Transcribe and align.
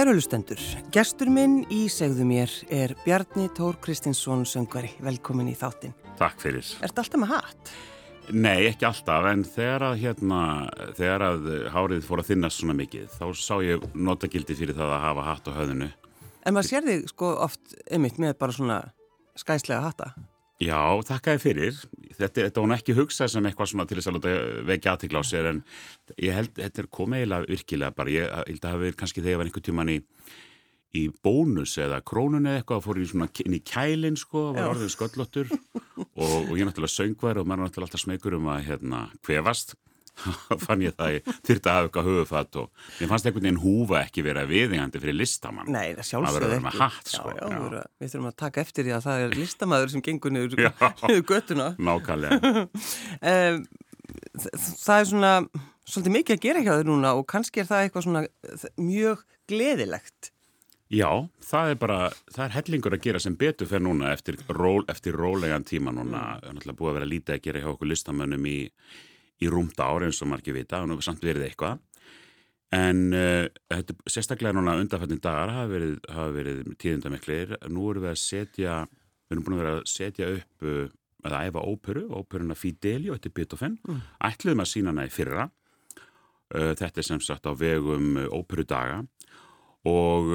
Kærulustendur, 0.00 0.60
gestur 0.94 1.28
minn 1.28 1.58
í 1.68 1.82
segðu 1.92 2.24
mér 2.24 2.52
er 2.72 2.94
Bjarni 3.02 3.50
Tór 3.52 3.76
Kristinsson 3.84 4.46
söngvari. 4.48 4.94
Velkomin 5.04 5.50
í 5.50 5.52
þáttinn. 5.52 5.92
Takk 6.16 6.40
fyrir. 6.40 6.64
Er 6.80 6.88
þetta 6.88 7.02
alltaf 7.02 7.20
með 7.20 7.32
hatt? 7.34 7.72
Nei, 8.32 8.70
ekki 8.70 8.86
alltaf, 8.88 9.28
en 9.28 9.42
þegar 9.44 9.84
að, 9.90 9.98
hérna, 10.00 10.40
þegar 10.96 11.24
að 11.26 11.50
hárið 11.74 12.08
fór 12.08 12.22
að 12.22 12.30
þinnast 12.30 12.62
svona 12.62 12.78
mikið, 12.78 13.12
þá 13.12 13.26
sá 13.42 13.52
ég 13.66 13.84
notagildi 14.08 14.56
fyrir 14.62 14.78
það 14.80 14.94
að 14.96 15.04
hafa 15.04 15.26
hatt 15.28 15.52
á 15.52 15.56
höðinu. 15.58 15.90
En 16.48 16.56
maður 16.56 16.70
sér 16.70 16.88
þig 16.88 17.06
sko 17.12 17.34
oft 17.50 17.76
ymitt 17.92 18.24
með 18.24 18.38
bara 18.40 18.56
svona 18.56 18.80
skæslega 19.36 19.84
hatta. 19.84 20.14
Já, 20.64 20.80
þakkaði 21.12 21.44
fyrir. 21.44 21.84
Þetta, 22.20 22.46
þetta 22.46 22.64
var 22.64 22.76
ekki 22.76 22.96
hugsað 22.98 23.32
sem 23.32 23.48
eitthvað 23.48 23.72
svona 23.72 23.88
til 23.88 23.98
þess 23.98 24.12
að 24.12 24.28
vekja 24.68 24.94
aðtikla 24.94 25.22
á 25.22 25.24
sér, 25.24 25.50
en 25.54 25.64
ég 26.20 26.36
held, 26.36 26.52
þetta 26.58 26.84
er 26.84 26.92
komið 26.98 27.24
eiginlega 27.24 27.50
virkilega 27.54 27.96
bara. 27.96 28.14
Ég 28.14 28.38
held 28.44 28.62
að 28.64 28.70
hafa 28.74 28.84
verið 28.84 29.00
kannski 29.02 29.24
þegar 29.24 29.34
ég 29.34 29.42
var 29.42 29.50
einhver 29.50 29.66
tíman 29.70 29.92
í 29.94 29.98
í 30.96 31.04
bónus 31.22 31.76
eða 31.78 32.00
krónun 32.02 32.48
eða 32.50 32.60
eitthvað 32.60 32.82
fór 32.82 32.98
í 32.98 33.04
svona 33.06 33.28
inn 33.44 33.54
í 33.54 33.60
kælinn 33.62 34.18
sko 34.18 34.48
var 34.56 34.72
orðin 34.72 34.90
sköllottur 34.90 35.52
og, 35.54 36.50
og 36.50 36.56
ég 36.58 36.66
náttúrulega 36.66 36.96
söngvar 36.96 37.38
og 37.38 37.46
maður 37.46 37.68
náttúrulega 37.68 37.86
alltaf 37.86 38.02
smegur 38.02 38.36
um 38.40 38.50
að 38.50 38.64
hérna 38.66 39.04
hvefast 39.26 39.76
fann 40.66 40.84
ég 40.84 40.96
það 40.98 41.16
ég 41.16 41.28
þurfti 41.30 41.70
að 41.70 41.76
hafa 41.76 41.88
eitthvað 41.88 42.08
höfufatt 42.10 42.58
og 42.60 42.86
ég 43.00 43.12
fannst 43.12 43.28
einhvern 43.28 43.46
veginn 43.48 43.60
húfa 43.64 44.00
ekki 44.04 44.24
vera 44.26 44.46
viðingandi 44.50 45.02
fyrir 45.02 45.18
listamann. 45.18 45.70
Nei, 45.72 45.92
það 45.98 46.08
sjálfsögði 46.10 46.58
ekki. 46.60 46.74
hatt, 46.78 47.12
sko. 47.14 47.34
já, 47.36 47.44
já, 47.44 47.60
já. 47.80 47.84
Við 48.00 48.14
þurfum 48.14 48.30
að 48.32 48.38
taka 48.44 48.64
eftir 48.64 48.88
því 48.88 48.96
að 48.96 49.06
það 49.06 49.26
er 49.26 49.38
listamæður 49.40 49.94
sem 49.94 50.06
gengur 50.08 50.34
niður, 50.34 50.66
göttuna 51.32 51.70
Nákvæmlega. 51.78 52.66
Um, 53.30 53.64
Það 54.34 54.96
er 54.96 55.06
svona 55.06 55.30
svolítið 55.86 56.14
mikið 56.16 56.36
að 56.36 56.44
gera 56.44 56.62
hjá 56.64 56.72
þau 56.74 56.88
núna 56.88 57.14
og 57.18 57.26
kannski 57.30 57.62
er 57.62 57.68
það 57.68 57.84
eitthvað 57.84 58.06
svona 58.06 58.22
mjög 58.80 59.24
gleðilegt. 59.50 60.30
Já, 60.90 61.10
það 61.46 61.72
er 61.72 61.76
bara, 61.78 61.98
það 62.34 62.44
er 62.44 62.54
hellingur 62.56 62.96
að 62.96 63.04
gera 63.04 63.20
sem 63.22 63.36
betur 63.38 63.68
fyrir 63.70 63.84
núna 63.86 64.10
eftir, 64.10 64.40
ról, 64.50 64.82
eftir 64.90 65.14
rólegan 65.14 65.66
tíma 65.66 65.92
núna, 65.94 66.40
það 66.40 66.48
er 66.48 66.56
náttúrulega 66.56 66.78
búið 66.80 66.90
að 66.90 66.98
vera 66.98 67.10
lítið 67.12 67.36
að 67.36 67.44
gera 67.44 67.62
hjá 67.62 67.68
okkur 67.70 67.90
listamönnum 67.92 68.48
í, 68.50 68.56
í 69.40 69.48
rúmta 69.50 69.88
ári 69.88 70.08
eins 70.08 70.20
og 70.24 70.30
margir 70.32 70.56
vita, 70.56 70.82
og 70.82 70.90
nú 70.90 70.98
er 70.98 71.06
samt 71.06 71.24
verið 71.24 71.46
eitthvað, 71.48 71.80
en 72.76 73.02
uh, 73.16 73.46
þetta, 73.72 73.96
sérstaklega 74.06 74.54
núna 74.54 74.76
undanfættin 74.78 75.22
dagar 75.22 75.52
hafa 75.54 75.70
verið, 75.72 75.94
hafa 76.08 76.34
verið 76.36 76.60
tíðindamiklir, 76.82 77.56
nú 77.72 77.88
erum 77.90 78.06
við 78.06 78.12
að 78.12 78.20
setja, 78.22 78.76
við 79.26 79.36
erum 79.36 79.46
búin 79.46 79.56
að 79.56 79.62
vera 79.64 79.72
að 79.78 79.88
setja 79.90 80.28
upp, 80.36 80.66
uh, 80.66 80.84
að 81.26 81.38
æfa 81.40 81.64
óperu, 81.68 82.04
óperuna 82.16 82.56
Fidelio, 82.56 83.16
þetta 83.16 83.28
er 83.30 83.34
Beethoven, 83.40 83.80
mm. 83.88 84.04
ætluðum 84.30 84.62
að 84.64 84.70
sína 84.70 84.94
hana 84.94 85.08
í 85.08 85.14
fyrra, 85.14 85.48
uh, 85.48 86.70
þetta 86.78 87.02
er 87.02 87.08
sem 87.10 87.24
sagt 87.24 87.50
á 87.50 87.52
vegum 87.58 88.14
óperudaga, 88.30 89.02
og 89.88 90.28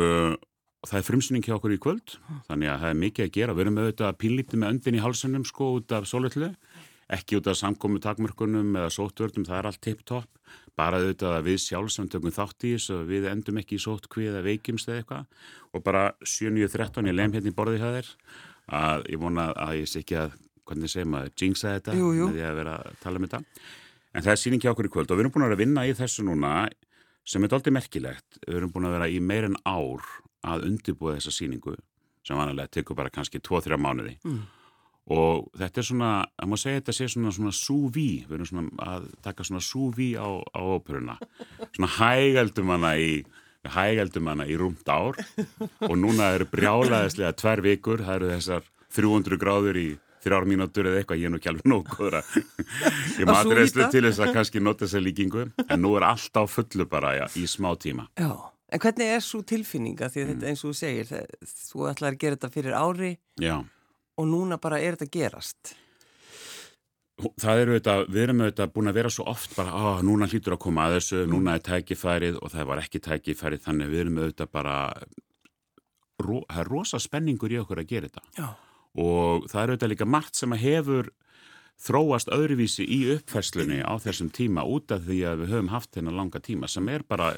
það 0.86 1.00
er 1.00 1.06
frumsynning 1.06 1.46
hjá 1.46 1.56
okkur 1.58 1.76
í 1.76 1.82
kvöld. 1.82 2.16
Þannig 2.48 2.72
að 2.72 2.80
það 2.84 2.92
er 2.92 3.00
mikið 3.02 3.26
að 3.26 3.34
gera, 3.38 3.56
við 3.56 3.66
erum 3.66 3.80
auðvitað 3.82 4.18
pínlítið 4.22 4.62
með 4.62 4.74
öndin 4.74 4.98
í 4.98 5.04
halsunum 5.04 5.46
sko 5.48 5.70
út 5.80 5.96
af 5.96 6.08
sólöllu 6.10 6.52
ekki 7.16 7.40
út 7.40 7.50
af 7.52 7.60
samkomi 7.60 8.02
takmörkunum 8.02 8.74
eða 8.80 8.94
sótvördum, 8.94 9.46
það 9.46 9.60
er 9.60 9.70
allt 9.70 9.82
tipptopp 9.86 10.42
bara 10.76 11.00
auðvitað 11.00 11.38
að 11.38 11.48
við 11.50 11.60
sjálfsam 11.64 12.10
tökum 12.12 12.34
þátt 12.34 12.66
í 12.66 12.74
þess 12.76 12.94
að 12.96 13.04
við 13.12 13.28
endum 13.32 13.60
ekki 13.62 13.78
í 13.78 13.84
sótkví 13.84 14.28
eða 14.32 14.42
veikjumst 14.46 14.90
eða 14.90 15.04
eitthvað 15.04 15.78
og 15.78 15.86
bara 15.86 16.04
7.13 16.26 17.12
ég 17.12 17.16
lem 17.16 17.36
hérna 17.36 17.52
í 17.52 17.56
borði 17.56 17.80
hjá 17.82 17.88
þér 17.94 18.12
að 18.80 19.08
ég 19.14 19.22
vona 19.22 19.48
að 19.54 19.80
ég 19.82 19.92
sé 19.92 20.02
ekki 20.02 20.18
að 20.20 20.36
hvernig 20.66 20.92
segir 20.92 21.10
maður, 21.12 21.34
jinxa 21.38 21.76
þetta 21.78 21.96
jú, 21.96 22.10
jú. 22.18 22.28
með 22.28 22.40
því 22.40 22.46
að 22.50 22.60
vera 22.60 22.76
að 22.82 23.00
tala 23.04 23.22
um 23.22 23.28
þetta 23.28 23.42
en 24.16 24.26
það 24.26 24.34
er 24.34 24.42
síning 24.42 24.64
hjá 24.64 24.72
okkur 24.74 24.90
í 24.90 24.94
kvöld 24.96 25.12
og 25.12 25.20
við 25.20 25.26
erum 25.26 25.36
búin 25.36 25.48
að 25.48 25.60
vinna 25.62 25.86
í 25.86 25.96
þessu 25.96 26.26
núna 26.26 26.54
sem 27.26 27.44
er 27.44 27.52
doldið 27.52 27.76
merkilegt. 27.76 28.40
Við 28.46 28.60
erum 28.60 28.72
búin 28.74 28.88
að 28.90 29.00
vera 29.00 29.10
í 29.10 29.20
meirinn 29.24 29.58
ár 29.66 30.06
að 30.46 30.68
undirbúa 30.70 31.16
þessa 31.18 31.34
síningu 31.34 31.76
sem 32.26 32.38
vanalega 32.38 32.78
tekur 32.78 32.98
bara 32.98 33.14
kannski 33.14 33.42
2-3 33.42 33.78
mánuði 33.82 34.16
mm. 34.26 34.42
Og 35.14 35.50
þetta 35.54 35.82
er 35.82 35.86
svona, 35.86 36.12
að 36.34 36.50
maður 36.50 36.62
segja 36.64 36.82
þetta 36.82 36.96
sé 36.98 37.08
svona, 37.14 37.34
svona 37.36 37.54
súví, 37.54 38.10
við 38.26 38.38
erum 38.40 38.50
svona 38.50 38.86
að 38.96 39.10
taka 39.26 39.46
svona 39.46 39.62
súví 39.62 40.14
á, 40.18 40.28
á 40.42 40.62
óperuna. 40.66 41.18
Svona 41.76 41.92
hægældum 42.00 42.72
hana 42.74 42.96
í 42.98 43.12
hægældum 43.70 44.32
hana 44.32 44.48
í 44.50 44.58
rúmt 44.58 44.90
ár. 44.90 45.20
Og 45.86 45.94
núna 46.00 46.32
eru 46.38 46.48
brjálaðislega 46.50 47.36
tver 47.38 47.62
vikur, 47.66 48.02
það 48.06 48.18
eru 48.20 48.34
þessar 48.34 48.66
300 48.96 49.40
gráður 49.42 49.80
í 49.82 49.88
þrjár 50.26 50.48
mínútur 50.50 50.90
eða 50.90 51.04
eitthvað, 51.04 51.22
ég 51.22 51.30
er 51.30 51.34
nú 51.34 51.40
ekki 51.40 51.52
alveg 51.52 51.70
nógur 51.70 52.18
að 52.18 52.34
ég 53.20 53.30
maður 53.30 53.60
reynslu 53.60 53.86
til 53.94 54.04
þess 54.08 54.24
að 54.26 54.34
kannski 54.40 54.64
nota 54.64 54.88
þessa 54.88 55.04
líkingu, 55.04 55.46
en 55.68 55.84
nú 55.84 55.94
er 56.00 56.08
allt 56.08 56.42
á 56.42 56.44
fullu 56.50 56.88
bara 56.90 57.14
já, 57.20 57.26
í 57.38 57.46
smá 57.50 57.70
tíma. 57.78 58.08
Já, 58.18 58.32
en 58.74 58.82
hvernig 58.82 59.14
er 59.20 59.22
svo 59.22 59.44
tilfinninga 59.46 60.10
því 60.10 60.24
að 60.24 60.26
mm. 60.26 60.34
þetta 60.34 60.52
eins 60.52 60.64
og 60.66 60.74
þú 60.74 60.80
segir, 60.82 61.12
það, 61.12 61.54
þú 61.62 61.88
ætlar 61.92 62.12
að 62.16 62.20
gera 62.24 62.40
þetta 62.40 62.54
fyrir 62.56 62.78
ári. 62.80 63.12
Já. 63.44 63.56
Og 64.18 64.30
núna 64.30 64.59
bara 64.62 64.80
er 64.81 64.98
þetta 64.98 65.12
gerast? 65.18 65.76
Það 67.40 67.62
eru 67.62 67.76
þetta, 67.78 67.96
við 68.12 68.24
erum 68.26 68.42
auðvitað 68.44 68.74
búin 68.76 68.92
að 68.92 68.98
vera 69.00 69.12
svo 69.14 69.26
oft 69.31 69.53
bara, 69.56 69.72
að 69.72 70.02
núna 70.09 70.28
hlýtur 70.28 70.58
að 70.58 70.64
koma 70.66 70.90
að 70.90 70.98
þessu, 70.98 71.22
núna 71.31 71.56
er 71.56 71.64
tækifærið 71.64 72.42
og 72.42 72.52
það 72.52 72.70
var 72.72 72.81
ekki 72.84 73.02
tækifærið, 73.06 73.64
þannig 73.64 73.92
við 73.94 74.03
erum 74.03 74.20
auðvitað 74.20 74.52
bara, 74.52 74.76
það 76.20 76.59
er 76.59 76.72
rosa 76.74 77.00
spenningur 77.00 77.56
í 77.56 77.62
okkur 77.62 77.84
að 77.86 77.92
gera 77.94 78.09
þetta. 78.12 78.26
Já 78.36 78.50
og 78.96 79.48
það 79.52 79.62
er 79.62 79.72
auðvitað 79.74 79.92
líka 79.92 80.08
margt 80.08 80.40
sem 80.40 80.56
að 80.56 80.64
hefur 80.64 81.12
þróast 81.86 82.32
öðruvísi 82.32 82.86
í 82.88 83.00
uppferslunni 83.18 83.82
á 83.84 83.94
þessum 84.00 84.32
tíma 84.34 84.64
út 84.64 84.94
af 84.96 85.03
því 85.08 85.20
að 85.28 85.42
við 85.44 85.56
höfum 85.56 85.72
haft 85.74 85.92
þennan 85.96 86.20
langa 86.22 86.40
tíma 86.44 86.70
sem 86.72 86.88
er 86.92 87.03
bara 87.03 87.34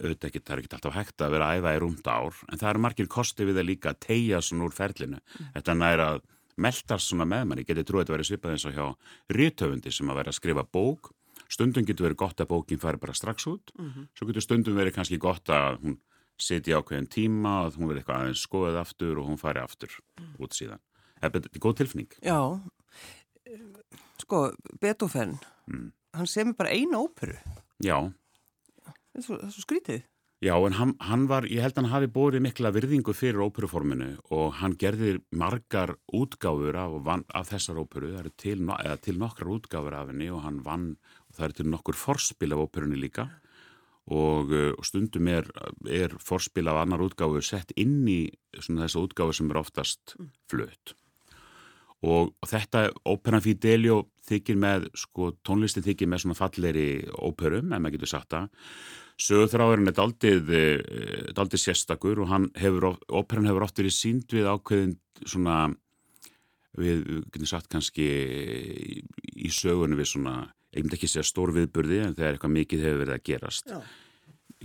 auðvitað 0.00 0.28
ekki, 0.30 0.42
það 0.44 0.54
er 0.54 0.62
ekki 0.62 0.76
alltaf 0.76 0.96
hægt 0.96 1.24
að 1.24 1.36
vera 1.36 1.50
að 1.50 1.58
æfa 1.60 1.74
í 1.76 1.82
rúmta 1.82 2.16
ár 2.16 2.40
en 2.50 2.62
það 2.62 2.70
eru 2.70 2.84
margir 2.86 3.10
kosti 3.16 3.48
við 3.48 3.60
að 3.60 3.68
líka 3.70 3.92
að 3.92 4.00
tegja 4.06 4.40
svona 4.44 4.66
úr 4.66 4.76
ferlinu 4.76 5.20
mm. 5.20 5.52
þetta 5.58 5.76
næra 5.76 6.08
að 6.14 6.24
meldast 6.56 7.10
svona 7.10 7.28
með 7.28 7.44
manni, 7.50 7.64
getið 7.68 7.86
trúið 7.88 8.08
að 8.08 8.16
vera 8.16 8.26
svipað 8.30 8.56
eins 8.56 8.66
og 8.66 8.76
hjá 8.76 8.86
rítöfundi 9.36 9.92
sem 9.92 10.10
að 10.10 10.20
vera 10.22 10.32
að 10.32 10.38
skrifa 10.40 10.66
bók 10.72 11.12
stundum 11.52 11.84
getur 11.86 12.08
verið 12.08 12.20
gott 12.24 12.40
að 12.40 12.50
bókin 12.52 12.80
fari 12.80 13.00
bara 13.00 13.14
strax 13.14 13.46
út 13.46 13.72
mm 13.76 13.90
-hmm. 13.90 14.06
svo 14.16 14.26
getur 14.26 14.42
stundum 14.42 14.76
verið 14.76 14.94
kannski 14.94 15.18
gott 15.18 15.48
að 15.48 15.80
hún 15.82 15.98
setja 16.40 16.80
ákveðin 16.80 17.08
tíma 17.10 17.54
og 17.64 17.76
hún 17.78 17.90
verði 17.90 18.02
eitthvað 18.02 18.22
aðeins 18.22 18.44
skoðið 18.44 18.80
aftur 18.82 19.20
og 19.20 19.28
hún 19.30 19.40
fari 19.40 19.62
aftur 19.62 19.92
mm. 20.20 20.32
út 20.44 20.56
síðan. 20.56 20.82
Þetta 21.22 21.40
er 21.40 21.62
góð 21.64 21.76
tilfinning. 21.80 22.16
Já, 22.20 22.38
sko, 24.20 24.42
Beethoven, 24.82 25.36
mm. 25.70 25.86
hann 26.18 26.30
semur 26.30 26.58
bara 26.58 26.74
eina 26.76 27.00
óperu. 27.00 27.38
Já. 27.84 27.96
Er 29.16 29.24
svo, 29.24 29.40
svo 29.48 29.64
skrítið. 29.64 30.04
Já, 30.44 30.52
en 30.60 30.74
hann, 30.76 30.92
hann 31.00 31.22
var, 31.30 31.46
ég 31.48 31.64
held 31.64 31.78
að 31.78 31.86
hann 31.86 31.92
hafi 31.94 32.08
bórið 32.12 32.42
mikla 32.44 32.68
virðingu 32.76 33.14
fyrir 33.16 33.40
óperuforminu 33.40 34.10
og 34.36 34.58
hann 34.58 34.74
gerði 34.76 35.14
margar 35.32 35.94
útgáfur 36.12 36.76
af, 36.76 37.08
af 37.32 37.48
þessar 37.48 37.80
óperu, 37.80 38.10
það 38.12 38.20
eru 38.20 38.32
til, 38.36 38.66
til 39.06 39.16
nokkrar 39.16 39.54
útgáfur 39.54 39.96
af 39.96 40.10
henni 40.12 40.28
og 40.28 40.42
hann 40.44 40.58
vann, 40.66 40.90
og 41.30 41.38
það 41.38 41.46
eru 41.46 41.56
til 41.56 41.70
nokkur 41.72 41.96
forspil 41.96 42.52
af 42.52 42.66
óperunni 42.66 43.00
líka 43.00 43.30
og, 44.12 44.52
eh, 44.52 44.74
og 44.76 44.84
stundum 44.84 45.32
er, 45.32 45.48
er 45.88 46.12
forspil 46.20 46.68
af 46.68 46.82
annar 46.82 47.06
útgáfu 47.06 47.40
sett 47.40 47.72
inn 47.80 48.04
í 48.04 48.28
þessa 48.52 49.02
útgáfu 49.02 49.40
sem 49.40 49.50
er 49.50 49.60
oftast 49.62 50.18
mm. 50.18 50.28
flutt 50.52 50.94
og, 52.04 52.34
þetta 52.46 52.90
Opera 53.08 53.40
Fidelio 53.40 54.02
þykir 54.28 54.60
með 54.60 54.90
sko 55.00 55.32
tónlistin 55.46 55.86
þykir 55.86 56.12
með 56.12 56.26
svona 56.26 56.38
falleri 56.38 56.86
óperum, 57.24 57.72
ef 57.72 57.80
maður 57.80 57.96
getur 57.96 58.12
sagt 58.12 58.36
það 58.36 58.52
sögurþráðurinn 59.22 59.90
er 59.90 59.96
daldið 59.96 60.52
eh, 60.52 61.32
daldið 61.36 61.62
sérstakur 61.62 62.20
og 62.24 62.32
hefur 62.58 62.90
óperan 63.08 63.48
hefur 63.48 63.66
oft 63.66 63.80
verið 63.80 63.96
sínd 63.96 64.32
við 64.32 64.48
ákveðin 64.50 64.96
svona 65.24 65.56
við, 66.76 67.22
getum 67.32 67.48
sagt 67.48 67.70
kannski 67.72 68.06
í 69.36 69.52
sögunni 69.52 69.96
við 69.98 70.10
svona 70.12 70.36
ég 70.76 70.84
myndi 70.84 70.98
ekki 70.98 71.08
segja 71.10 71.26
stór 71.26 71.54
viðburði 71.56 72.02
en 72.04 72.16
þegar 72.16 72.36
eitthvað 72.36 72.56
mikið 72.58 72.84
hefur 72.84 73.02
verið 73.04 73.16
að 73.16 73.24
gerast 73.30 73.72
Já. 73.72 73.78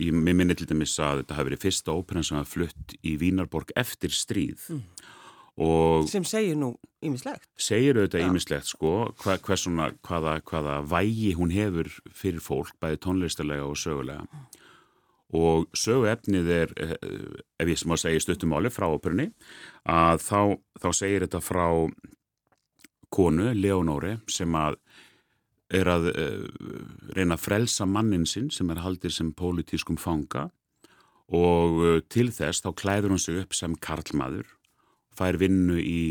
ég 0.04 0.18
minni 0.20 0.56
til 0.58 0.68
dæmis 0.68 0.98
að 1.00 1.22
þetta 1.22 1.38
hafi 1.38 1.50
verið 1.50 1.64
fyrsta 1.64 1.96
óperan 1.96 2.26
sem 2.28 2.38
hafa 2.38 2.52
flutt 2.52 2.96
í 3.00 3.16
Vínarborg 3.20 3.72
eftir 3.78 4.12
stríð 4.12 4.68
mm. 4.68 4.82
Sem 6.08 6.24
segir 6.24 6.56
nú 6.56 6.72
ímislegt 7.04 7.44
segir 7.60 7.98
auðvitað 7.98 8.24
ímislegt 8.24 8.70
sko 8.70 8.92
hva, 9.20 9.36
svona, 9.56 9.90
hvaða, 10.06 10.38
hvaða 10.48 10.78
vægi 10.88 11.34
hún 11.36 11.52
hefur 11.52 11.90
fyrir 12.16 12.40
fólk 12.40 12.72
bæði 12.80 13.02
tónlistalega 13.04 13.66
og 13.68 13.76
sögulega. 13.76 14.24
Mm. 14.24 14.46
og 15.42 15.68
söguefnið 15.76 16.50
er 16.56 16.72
eh, 16.80 16.96
ef 17.60 17.68
ég 17.68 17.78
sem 17.80 17.92
að 17.92 18.02
segja 18.06 18.24
stuttumáli 18.24 18.72
frá 18.72 18.88
óperunni 18.88 19.30
að 19.84 20.24
þá, 20.24 20.40
þá 20.80 20.88
segir 20.96 21.26
þetta 21.26 21.40
frá 21.44 21.68
konu, 23.12 23.52
Leonóri 23.52 24.16
sem 24.32 24.54
að 24.56 24.80
er 25.72 25.88
að 25.88 26.08
uh, 26.12 26.48
reyna 27.16 27.38
að 27.38 27.44
frelsa 27.46 27.86
mannin 27.88 28.26
sinn 28.28 28.50
sem 28.52 28.70
er 28.72 28.82
haldið 28.84 29.14
sem 29.16 29.30
pólitískum 29.36 29.98
fanga. 30.00 30.50
Og 31.32 31.78
uh, 31.80 32.00
til 32.12 32.28
þess 32.34 32.64
þá 32.64 32.72
klæður 32.76 33.14
hún 33.14 33.22
sig 33.22 33.40
upp 33.40 33.56
sem 33.56 33.76
karlmaður, 33.80 34.50
fær 35.18 35.38
vinnu 35.40 35.78
í 35.80 36.02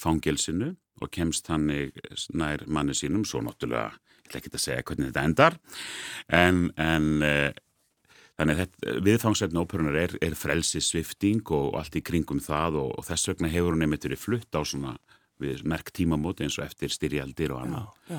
fangelsinu 0.00 0.72
og 1.02 1.10
kemst 1.14 1.48
hann 1.50 1.68
nær 1.68 2.64
manni 2.70 2.94
sínum, 2.96 3.24
svo 3.26 3.42
náttúrulega, 3.42 3.92
ég 4.24 4.28
ætla 4.28 4.40
ekki 4.40 4.52
að 4.52 4.62
segja 4.62 4.86
hvernig 4.86 5.10
þetta 5.10 5.24
endar, 5.28 5.56
en, 6.30 6.60
en 6.80 7.08
uh, 7.26 7.50
þannig 8.38 8.62
að 8.64 9.02
viðfangsefni 9.06 9.60
óperunar 9.62 9.98
er, 10.04 10.16
er 10.22 10.38
frelsi 10.38 10.82
svifting 10.82 11.42
og, 11.54 11.74
allt 11.78 11.98
í 11.98 12.04
kringum 12.04 12.40
það 12.42 12.80
og, 12.82 12.94
og 12.98 13.06
þess 13.08 13.30
vegna 13.32 13.50
hefur 13.52 13.74
hún 13.74 13.86
einmitt 13.86 14.06
verið 14.06 14.22
flutt 14.22 14.58
á 14.58 14.62
svona 14.62 14.96
merk 15.66 15.90
tímamóti 15.94 16.46
eins 16.46 16.56
og 16.60 16.66
eftir 16.66 16.92
styrjaldir 16.94 17.52
og 17.52 17.64
annað. 17.64 18.18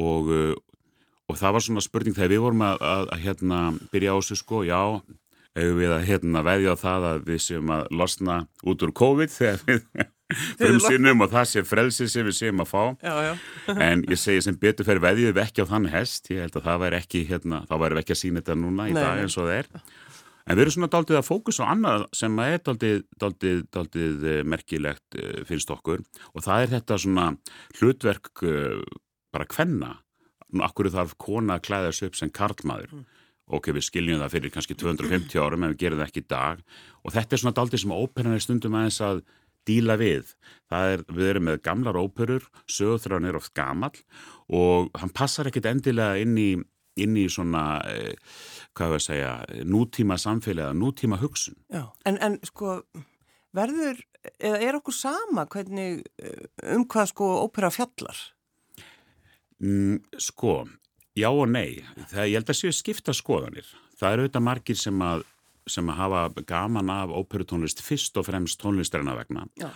Og, 0.00 0.30
uh, 0.32 0.54
og 1.28 1.38
það 1.38 1.56
var 1.56 1.64
svona 1.66 1.84
spurning 1.84 2.16
þegar 2.16 2.32
við 2.32 2.44
vorum 2.46 2.64
að, 2.66 2.86
að, 2.88 3.10
að 3.14 3.26
hérna 3.26 3.58
byrja 3.92 4.16
á 4.16 4.20
þessu 4.20 4.40
sko, 4.40 4.62
já 4.64 4.80
hefur 5.58 5.78
við 5.78 5.94
að 5.96 6.06
hérna 6.08 6.42
veðja 6.46 6.74
á 6.74 6.82
það 6.82 7.06
að 7.10 7.22
við 7.28 7.40
séum 7.46 7.72
að 7.74 7.86
losna 8.00 8.36
út 8.64 8.84
úr 8.86 8.92
COVID 9.02 9.32
þegar 9.32 9.64
við 9.68 9.82
fyrir 10.60 10.80
sinnum 10.84 11.24
og 11.24 11.32
það 11.32 11.48
sé 11.50 11.64
frelsi 11.68 12.08
sem 12.10 12.28
við 12.28 12.38
séum 12.38 12.62
að 12.64 12.70
fá? 12.70 12.82
Já, 13.04 13.14
já. 13.26 13.32
en 13.88 14.06
ég 14.08 14.20
segi 14.20 14.46
sem 14.46 14.56
betur 14.60 14.88
fyrir 14.88 15.04
veðjuð 15.04 15.36
við 15.36 15.44
ekki 15.44 15.66
á 15.66 15.70
þann 15.72 15.90
hest, 15.92 16.30
ég 16.32 16.46
held 16.46 16.56
að 16.56 16.70
það 16.70 16.80
væri 16.86 17.00
ekki 17.02 17.26
hérna, 17.28 17.60
þá 17.68 17.74
væri 17.84 17.98
við 17.98 18.04
ekki 18.04 18.16
að 18.16 18.22
sína 18.22 18.42
þetta 18.42 18.58
núna 18.62 18.88
í 18.88 18.96
Nei. 18.96 19.02
dag 19.02 19.22
eins 19.22 19.36
og 19.36 19.48
það 19.48 19.58
er. 19.58 19.70
En 20.42 20.58
við 20.58 20.64
erum 20.64 20.74
svona 20.74 20.90
daldið 20.90 21.18
að 21.20 21.28
fókusa 21.28 21.66
á 21.68 21.70
annað 21.70 22.04
sem 22.18 22.38
er 22.42 22.62
daldið, 22.66 23.02
daldið, 23.22 23.58
daldið 23.76 24.24
eh, 24.26 24.40
merkilegt 24.42 25.18
eh, 25.18 25.42
finnst 25.46 25.70
okkur. 25.70 26.02
Og 26.34 26.42
það 26.42 26.64
er 26.64 26.72
þetta 26.72 26.98
svona 26.98 27.26
hlutverk 27.78 28.42
eh, 28.48 28.80
bara 29.32 29.46
hvenna 29.54 29.92
akkur 30.66 30.90
þarf 30.92 31.14
kona 31.22 31.56
að 31.56 31.66
klæða 31.68 31.92
þessu 31.92 32.10
upp 32.10 32.18
sem 32.18 32.32
karlmaður? 32.34 32.96
Mm. 32.96 33.21
Ok, 33.46 33.70
við 33.74 33.86
skiljum 33.88 34.22
það 34.22 34.34
fyrir 34.36 34.54
kannski 34.54 34.76
250 34.78 35.42
árum 35.42 35.64
en 35.64 35.74
við 35.74 35.84
gerum 35.84 36.02
það 36.02 36.10
ekki 36.10 36.24
í 36.24 36.30
dag 36.30 36.62
og 37.02 37.14
þetta 37.14 37.36
er 37.36 37.42
svona 37.42 37.56
daldið 37.58 37.84
sem 37.84 37.94
óperan 37.96 38.36
er 38.36 38.44
stundum 38.44 38.76
aðeins 38.78 39.00
að 39.04 39.22
díla 39.68 39.96
við. 40.00 40.34
Er, 40.72 41.04
við 41.10 41.30
erum 41.34 41.48
með 41.50 41.62
gamlar 41.66 41.98
óperur, 42.00 42.46
sögurþráðan 42.70 43.30
er 43.30 43.38
oft 43.38 43.52
gamal 43.54 43.92
og 44.52 44.90
hann 44.98 45.12
passar 45.14 45.50
ekkit 45.50 45.68
endilega 45.70 46.18
inn 46.22 46.34
í, 46.40 46.50
inn 47.02 47.16
í 47.20 47.28
svona, 47.30 47.80
eh, 47.88 48.16
hvað 48.76 48.94
við 48.94 48.98
að 48.98 49.06
segja, 49.06 49.32
nútíma 49.68 50.18
samfélag, 50.20 50.74
nútíma 50.78 51.20
hugsun. 51.22 51.58
Já, 51.72 51.86
en, 52.08 52.18
en 52.24 52.38
sko 52.48 52.80
verður, 53.56 54.00
eða 54.38 54.62
er 54.66 54.78
okkur 54.80 54.96
sama 54.96 55.46
hvernig, 55.52 56.04
eh, 56.18 56.46
um 56.74 56.86
hvað 56.86 57.12
sko 57.12 57.32
ópera 57.44 57.72
fjallar? 57.74 58.18
Mm, 59.62 60.00
sko, 60.18 60.64
já 61.18 61.28
og 61.30 61.46
nei. 61.50 61.82
Það, 62.10 62.26
ég 62.28 62.38
held 62.38 62.52
að 62.52 62.58
séu 62.58 62.74
skipta 62.76 63.14
skoðanir. 63.16 63.68
Það 63.98 64.14
eru 64.14 64.24
auðvitað 64.24 64.46
margir 64.48 64.78
sem 64.80 65.04
að 65.04 65.26
sem 65.70 65.88
að 65.90 65.98
hafa 66.00 66.44
gaman 66.46 66.90
af 66.90 67.12
óperutónlist 67.14 67.82
fyrst 67.84 68.16
og 68.18 68.26
fremst 68.26 68.60
tónlistarinnar 68.62 69.20
vegna 69.20 69.46
Já. 69.60 69.68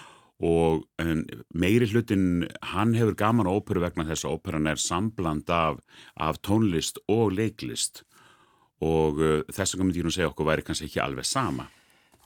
og 0.42 0.84
um, 1.02 1.22
meiri 1.54 1.88
hlutin 1.90 2.46
hann 2.72 2.94
hefur 2.96 3.14
gaman 3.18 3.46
á 3.46 3.54
óperu 3.54 3.84
vegna 3.84 4.06
þess 4.08 4.26
að 4.26 4.36
óperan 4.36 4.70
er 4.70 4.82
sambland 4.82 5.50
af, 5.50 5.78
af 6.18 6.40
tónlist 6.42 6.98
og 7.08 7.36
leiklist 7.36 8.02
og 8.82 9.22
uh, 9.22 9.44
þess 9.52 9.76
að 9.76 9.84
myndi 9.84 10.02
ég 10.02 10.08
nú 10.08 10.14
segja 10.14 10.32
okkur 10.32 10.50
væri 10.50 10.66
kannski 10.66 10.90
ekki 10.90 11.04
alveg 11.04 11.28
sama 11.28 11.70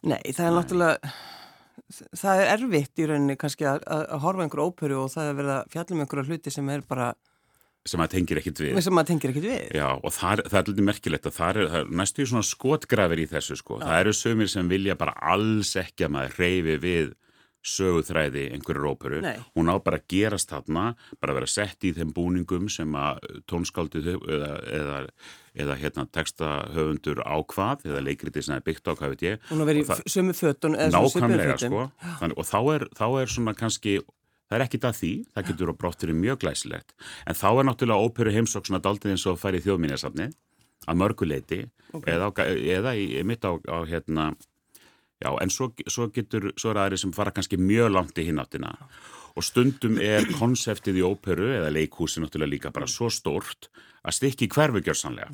Nei, 0.00 0.20
það 0.32 0.46
er 0.46 0.50
Nei. 0.50 0.58
náttúrulega 0.58 1.12
það 2.16 2.40
er 2.40 2.52
erfitt 2.54 3.00
í 3.02 3.08
rauninni 3.10 3.36
kannski 3.40 3.66
að, 3.68 3.82
að 3.84 4.22
horfa 4.24 4.46
einhverju 4.46 4.70
óperu 4.72 5.02
og 5.02 5.12
það 5.12 5.28
er 5.28 5.40
verið 5.40 5.56
að 5.58 5.74
fjalla 5.74 5.96
um 5.96 6.04
einhverju 6.04 6.30
hluti 6.30 6.54
sem 6.54 6.72
er 6.72 6.84
bara 6.88 7.12
sem 7.88 8.00
maður 8.00 8.12
tengir 8.16 8.40
ekkit 8.42 8.60
við. 8.60 8.82
Sem 8.84 8.94
maður 8.96 9.12
tengir 9.14 9.32
ekkit 9.32 9.46
við. 9.48 9.62
Já, 9.78 9.88
og 9.96 10.12
það, 10.12 10.44
það 10.52 10.60
er 10.60 10.70
litið 10.70 10.88
merkilegt 10.90 11.30
að 11.30 11.36
það 11.38 11.62
er, 11.62 11.72
er 11.80 11.94
næstu 12.02 12.26
svona 12.28 12.46
skotgrafir 12.46 13.22
í 13.22 13.26
þessu 13.30 13.56
sko. 13.60 13.80
það 13.80 14.02
eru 14.02 14.14
sömur 14.16 14.52
sem 14.52 14.70
vilja 14.70 14.98
bara 15.00 15.16
alls 15.32 15.72
ekki 15.80 16.06
að 16.06 16.14
maður 16.16 16.38
reyfi 16.42 16.78
við 16.84 17.12
söguþræði 17.60 18.46
einhverju 18.54 18.80
rópuru 18.80 19.18
hún 19.20 19.68
á 19.68 19.76
bara 19.84 19.98
að 20.00 20.06
gerast 20.08 20.48
þarna 20.48 20.94
bara 21.20 21.34
að 21.34 21.40
vera 21.40 21.50
sett 21.52 21.84
í 21.84 21.92
þeim 21.96 22.14
búningum 22.16 22.70
sem 22.72 22.94
að 22.96 23.20
tónskáldið 23.50 24.08
eða, 24.16 24.52
eða, 24.78 25.00
eða 25.52 25.76
hérna 25.82 26.06
textahöfundur 26.08 27.20
ákvað 27.20 27.84
eða 27.90 28.00
leikriti 28.06 28.44
sem 28.46 28.56
er 28.56 28.64
byggt 28.64 28.88
á 28.88 28.96
hvað 28.96 29.12
veit 29.12 29.26
ég. 29.26 29.44
Hún 29.50 29.60
á 29.60 29.68
í 29.76 29.84
sömu 30.08 30.36
fötun 30.36 30.78
nákvæmlega 30.78 31.58
sko. 31.60 31.84
Þannig, 32.22 32.40
og 32.40 32.48
þá 32.48 32.58
er, 32.78 32.86
þá 32.96 33.06
er 33.20 33.34
svona 33.36 33.56
kannski 33.58 33.98
Það 34.50 34.56
er 34.58 34.64
ekkit 34.66 34.86
að 34.88 34.96
því, 34.98 35.10
það 35.30 35.48
getur 35.48 35.70
á 35.70 35.74
brotturinn 35.78 36.18
mjög 36.18 36.40
glæsilegt. 36.42 36.94
En 37.22 37.36
þá 37.38 37.48
er 37.52 37.66
náttúrulega 37.68 38.06
óperu 38.06 38.32
heimsóksuna 38.34 38.80
daldið 38.82 39.14
eins 39.14 39.26
og 39.30 39.38
færið 39.38 39.68
þjóðmínasafni 39.68 40.26
að 40.90 40.98
mörguleiti 40.98 41.60
okay. 41.92 42.16
eða, 42.16 42.32
eða 42.80 42.94
í, 42.98 43.06
mitt 43.30 43.46
á, 43.46 43.54
á 43.54 43.78
hérna, 43.86 44.32
já 45.22 45.30
en 45.38 45.54
svo, 45.54 45.70
svo 45.86 46.08
getur, 46.10 46.50
svo 46.58 46.72
er 46.72 46.82
aðri 46.82 46.98
sem 46.98 47.14
fara 47.14 47.30
kannski 47.36 47.60
mjög 47.60 47.92
langt 47.94 48.18
í 48.18 48.26
hináttina 48.26 48.72
og 49.38 49.46
stundum 49.46 50.00
er 50.02 50.26
konseptið 50.34 50.98
í 50.98 51.06
óperu 51.06 51.52
eða 51.54 51.70
leikhúsi 51.76 52.22
náttúrulega 52.24 52.54
líka 52.56 52.74
bara 52.74 52.90
svo 52.90 53.10
stórt 53.12 53.70
að 54.02 54.16
stikki 54.16 54.50
hverfugjörsanlega. 54.50 55.30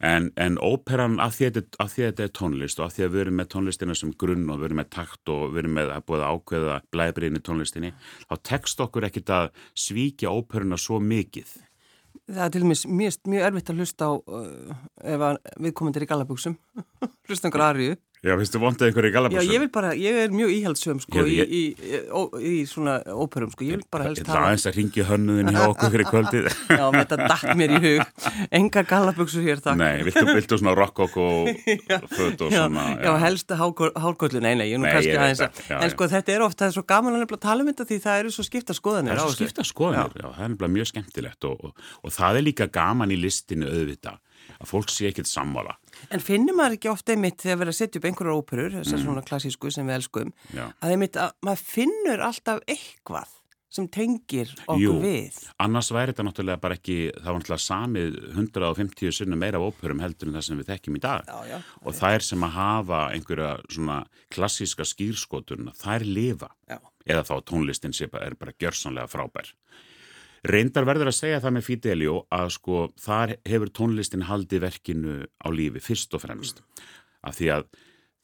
En, 0.00 0.30
en 0.40 0.56
óperan 0.64 1.18
af 1.20 1.34
því, 1.36 1.50
að 1.76 1.94
þetta 1.96 2.24
er 2.24 2.30
tónlist 2.32 2.78
og 2.80 2.86
af 2.86 2.94
því 2.96 3.04
að 3.04 3.10
við 3.12 3.22
erum 3.24 3.40
með 3.40 3.48
tónlistina 3.52 3.96
sem 3.98 4.12
grunn 4.16 4.46
og 4.48 4.62
við 4.62 4.70
erum 4.70 4.80
með 4.80 4.92
takt 4.96 5.32
og 5.32 5.42
við 5.50 5.62
erum 5.62 5.74
með 5.76 5.92
að 5.92 6.06
búið 6.08 6.24
ákveða 6.24 6.76
blæbriðin 6.94 7.40
í 7.40 7.42
tónlistinni, 7.44 7.90
þá 8.24 8.34
tekst 8.48 8.80
okkur 8.80 9.08
ekkit 9.10 9.34
að 9.36 9.50
svíkja 9.76 10.32
óperuna 10.32 10.80
svo 10.80 11.02
mikið. 11.04 11.52
Það 12.30 12.44
er 12.46 12.54
til 12.54 12.62
dæmis 12.64 12.86
mjög, 12.88 13.18
mjög 13.28 13.46
erfitt 13.50 13.72
að 13.72 13.82
hlusta 13.82 14.08
á 14.08 14.12
uh, 14.16 14.72
ef 15.04 15.24
við 15.60 15.76
komum 15.76 15.94
til 15.94 16.06
í 16.06 16.08
galabúksum, 16.10 16.56
hlusta 17.28 17.50
einhver 17.50 17.66
aðriðu 17.68 18.00
Já, 18.20 18.34
finnst 18.36 18.52
þú 18.52 18.60
vondið 18.60 18.84
einhverju 18.90 19.08
í 19.08 19.12
galabúsum? 19.14 19.46
Já, 19.48 19.52
ég 19.54 19.62
vil 19.62 19.68
bara, 19.72 19.90
ég 19.96 20.16
er 20.26 20.32
mjög 20.34 20.50
íhaldsum 20.52 20.98
sko 21.00 21.22
ég, 21.24 21.38
ég, 21.38 21.48
í, 21.48 21.60
í, 21.72 22.00
ó, 22.12 22.28
í 22.36 22.68
svona 22.68 23.00
óperum 23.16 23.48
sko, 23.54 23.64
ég 23.64 23.78
vil 23.78 23.86
bara 23.88 24.04
helst 24.10 24.20
hafa... 24.26 24.34
Það 24.34 24.36
er 24.36 24.44
aðeins 24.50 24.66
að 24.68 24.76
ringi 24.76 25.06
hönnuðin 25.08 25.48
hjá 25.56 25.62
okkur 25.64 25.94
fyrir 25.94 26.04
kvöldið. 26.10 26.48
Já, 26.82 26.84
þetta 26.98 27.16
dætt 27.22 27.56
mér 27.56 27.72
í 27.72 27.80
hug, 27.86 28.02
enga 28.60 28.82
galabúsur 28.90 29.40
hér 29.46 29.62
takk. 29.64 29.80
Nei, 29.80 30.04
viltu, 30.04 30.26
viltu 30.28 30.60
svona 30.60 30.76
rockok 30.76 31.16
og 31.16 31.48
född 32.18 32.44
og 32.44 32.52
svona... 32.52 32.84
Já, 33.00 33.08
já. 33.08 33.16
helst 33.24 33.48
hálgöllu, 33.56 34.44
nei, 34.44 34.52
nei, 34.60 34.68
ég 34.68 34.76
er 34.76 34.84
nú 34.84 34.92
kannski 34.92 35.16
aðeins 35.16 35.40
að... 35.46 35.64
En 35.80 35.88
sko 35.94 36.04
þetta 36.12 36.28
er 36.36 36.44
ofta, 36.44 36.66
það 36.66 36.68
er 36.68 36.76
svo 36.76 36.84
gaman 36.92 37.16
að 37.16 37.24
nefnilega 37.24 37.44
tala 37.46 37.64
um 37.64 37.72
þetta 37.72 37.88
því 37.88 37.98
það 38.04 38.20
eru 38.20 38.36
svo 38.36 38.44
skipta 38.44 38.76
skoðanir. 38.76 39.16
Það 39.16 39.16
er 39.16 39.24
svo 39.24 39.36
skipta 39.40 39.64
skoðanir, 39.64 40.12
sé 46.00 46.14
En 46.16 46.24
finnir 46.24 46.56
maður 46.56 46.78
ekki 46.78 46.92
ofta 46.92 47.14
einmitt 47.14 47.42
þegar 47.44 47.60
verður 47.64 47.74
að 47.74 47.80
setja 47.80 48.00
upp 48.00 48.08
einhverjar 48.10 48.40
óperur, 48.40 48.78
þessar 48.78 48.98
mm. 48.98 49.04
svona 49.04 49.26
klassísku 49.26 49.74
sem 49.74 49.90
við 49.90 49.98
elskum, 50.00 50.32
Já. 50.56 50.64
að 50.80 50.96
einmitt 50.96 51.20
að 51.20 51.36
maður 51.46 51.68
finnur 51.74 52.24
alltaf 52.30 52.64
eitthvað 52.66 53.36
sem 53.70 53.86
tengir 53.86 54.50
okkur 54.64 54.82
Jú, 54.82 54.94
við. 55.02 55.36
Annars 55.62 55.92
væri 55.94 56.10
þetta 56.10 56.26
náttúrulega 56.26 56.62
bara 56.62 56.76
ekki, 56.76 56.96
það 57.14 57.28
var 57.28 57.38
náttúrulega 57.38 57.64
samið 57.64 58.16
150 58.32 59.14
sunni 59.14 59.38
meira 59.38 59.62
óperum 59.62 60.02
heldur 60.02 60.30
en 60.30 60.38
það 60.38 60.46
sem 60.48 60.60
við 60.60 60.72
þekkjum 60.72 60.98
í 60.98 61.02
dag. 61.04 61.30
Já, 61.30 61.52
já, 61.52 61.58
og 61.84 62.02
er 62.10 62.26
sem 62.26 62.46
að 62.46 62.56
hafa 62.56 63.02
einhverja 63.14 63.52
svona 63.70 64.00
klassíska 64.34 64.86
skýrskotun, 64.90 65.70
það 65.78 65.96
er 65.96 66.06
lifa. 66.18 66.50
Já. 66.66 66.80
Eða 67.10 67.26
þá 67.30 67.34
tónlistin 67.46 67.94
sem 67.96 68.18
er 68.20 68.36
bara 68.38 68.56
gjörsanlega 68.58 69.10
frábær. 69.10 69.54
Reyndar 70.48 70.86
verður 70.88 71.10
að 71.10 71.18
segja 71.18 71.40
það 71.42 71.56
með 71.56 71.66
Fidelio 71.66 72.16
að 72.32 72.48
sko 72.56 72.80
þar 73.00 73.36
hefur 73.48 73.72
tónlistin 73.76 74.24
haldið 74.28 74.64
verkinu 74.64 75.16
á 75.36 75.48
lífi 75.52 75.82
fyrst 75.84 76.14
og 76.16 76.24
fremst 76.24 76.62
af 77.20 77.36
því 77.36 77.50
að 77.58 77.66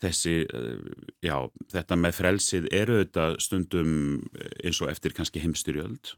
þessi, 0.01 0.37
eh, 0.49 1.11
já, 1.25 1.37
þetta 1.73 1.99
með 2.01 2.17
frelsið 2.21 2.69
eru 2.73 3.01
þetta 3.03 3.27
stundum 3.41 3.91
eins 4.65 4.81
og 4.81 4.91
eftir 4.93 5.13
kannski 5.17 5.43
heimstyrjöld 5.45 6.15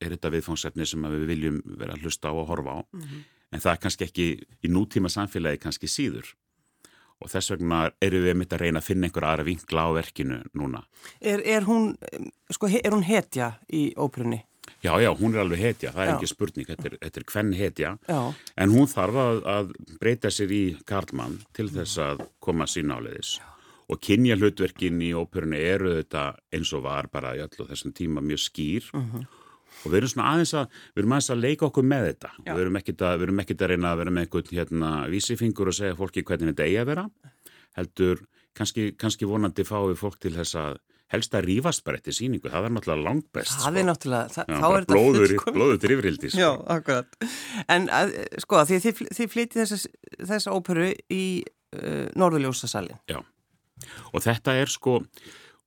er 0.00 0.16
þetta 0.16 0.32
viðfóngsefni 0.34 0.86
sem 0.88 1.04
við 1.04 1.26
viljum 1.30 1.60
vera 1.78 1.96
að 1.96 2.06
hlusta 2.06 2.32
á 2.32 2.34
og 2.34 2.48
horfa 2.48 2.76
á 2.76 2.80
mm 2.80 3.00
-hmm. 3.00 3.24
en 3.52 3.60
það 3.60 3.72
er 3.72 3.82
kannski 3.82 4.04
ekki 4.04 4.26
í 4.64 4.68
nútíma 4.68 5.08
samfélagi 5.08 5.60
kannski 5.60 5.86
síður 5.88 6.34
og 7.22 7.30
þess 7.30 7.52
vegna 7.54 7.90
eru 8.02 8.22
við 8.24 8.36
mitt 8.36 8.52
að 8.52 8.64
reyna 8.64 8.80
að 8.82 8.88
finna 8.88 9.06
einhver 9.06 9.24
aðra 9.24 9.46
vinkla 9.46 9.86
á 9.86 9.90
verkinu 9.94 10.42
núna. 10.58 10.82
Er, 11.20 11.42
er 11.46 11.62
hún, 11.68 11.96
sko, 12.50 12.66
er 12.66 12.90
hún 12.90 13.06
hetja 13.06 13.60
í 13.72 13.92
óprunni? 13.96 14.42
Já, 14.82 14.92
já, 15.02 15.10
hún 15.18 15.34
er 15.36 15.44
alveg 15.44 15.60
hetja, 15.62 15.92
það 15.94 16.02
er 16.04 16.10
já. 16.10 16.14
ekki 16.16 16.30
spurning, 16.30 16.68
þetta 16.70 16.88
er, 16.88 16.98
þetta 17.04 17.20
er 17.20 17.26
hvern 17.32 17.52
hetja, 17.58 17.94
já. 18.08 18.20
en 18.64 18.74
hún 18.74 18.90
þarf 18.90 19.20
að, 19.22 19.40
að 19.52 19.72
breyta 20.00 20.32
sér 20.32 20.54
í 20.54 20.62
Karlmann 20.88 21.38
til 21.56 21.68
þess 21.70 22.00
að 22.02 22.26
koma 22.42 22.66
sín 22.70 22.94
áleiðis 22.94 23.36
og 23.92 24.00
kynja 24.00 24.38
hlutverkin 24.38 25.00
í 25.04 25.12
óperunni 25.16 25.60
eru 25.60 25.94
þetta 25.98 26.24
eins 26.54 26.72
og 26.76 26.84
var 26.86 27.08
bara 27.12 27.34
í 27.36 27.42
öllu 27.44 27.68
þessum 27.68 27.94
tíma 27.96 28.24
mjög 28.24 28.44
skýr 28.46 28.90
uh 28.92 29.00
mhm. 29.00 29.22
-huh. 29.22 29.40
og 29.84 29.88
við 29.92 29.98
erum 29.98 30.12
svona 30.12 30.28
aðeins 30.32 30.54
að, 30.54 30.66
við 30.94 31.02
erum 31.02 31.16
aðeins 31.16 31.30
að 31.34 31.42
leika 31.44 31.66
okkur 31.66 31.84
með 31.84 32.06
þetta, 32.10 32.30
já. 32.46 32.52
við 32.54 32.62
erum 32.64 32.76
ekkit 32.80 33.02
að, 33.02 33.22
erum 33.26 33.42
ekkit 33.42 33.62
að 33.62 33.70
reyna 33.72 33.92
að 33.92 33.98
vera 33.98 34.10
með 34.10 34.26
einhvern 34.26 34.56
hérna 34.58 34.90
vísifingur 35.08 35.68
og 35.68 35.74
segja 35.74 35.98
fólki 35.98 36.24
hvernig 36.24 36.52
þetta 36.52 36.68
eigi 36.68 36.80
að 36.82 36.90
vera, 36.92 37.08
heldur 37.76 38.24
kannski, 38.54 38.92
kannski 38.96 39.28
vonandi 39.28 39.64
fáið 39.64 39.96
fólk 39.98 40.18
til 40.20 40.34
þess 40.36 40.56
að 40.56 40.78
helst 41.12 41.34
að 41.36 41.48
rýfast 41.50 41.84
bara 41.86 42.00
eftir 42.00 42.16
síningu, 42.16 42.50
það 42.52 42.68
er 42.68 42.74
náttúrulega 42.76 43.06
langt 43.06 43.28
best. 43.34 43.54
Það 43.60 43.76
er 43.76 43.82
sko. 43.82 43.88
náttúrulega, 43.90 44.32
Já, 44.32 44.44
þá 44.48 44.66
er 44.68 44.76
þetta 44.78 44.96
blóður, 44.96 45.34
blóður 45.58 45.80
drifrildi. 45.82 46.32
Sko. 46.32 46.40
Já, 46.42 46.50
akkurat. 46.76 47.18
En 47.74 47.88
að, 47.92 48.14
sko, 48.44 48.62
því 48.70 48.80
þið, 48.86 49.02
þið 49.18 49.30
flytið 49.34 49.62
þessa, 49.62 49.92
þessa 50.32 50.56
óperu 50.56 50.90
í 51.12 51.22
uh, 51.44 52.06
Norðurljósasalinn. 52.20 53.00
Já, 53.12 53.20
og 54.12 54.24
þetta 54.24 54.56
er 54.62 54.72
sko, 54.72 54.98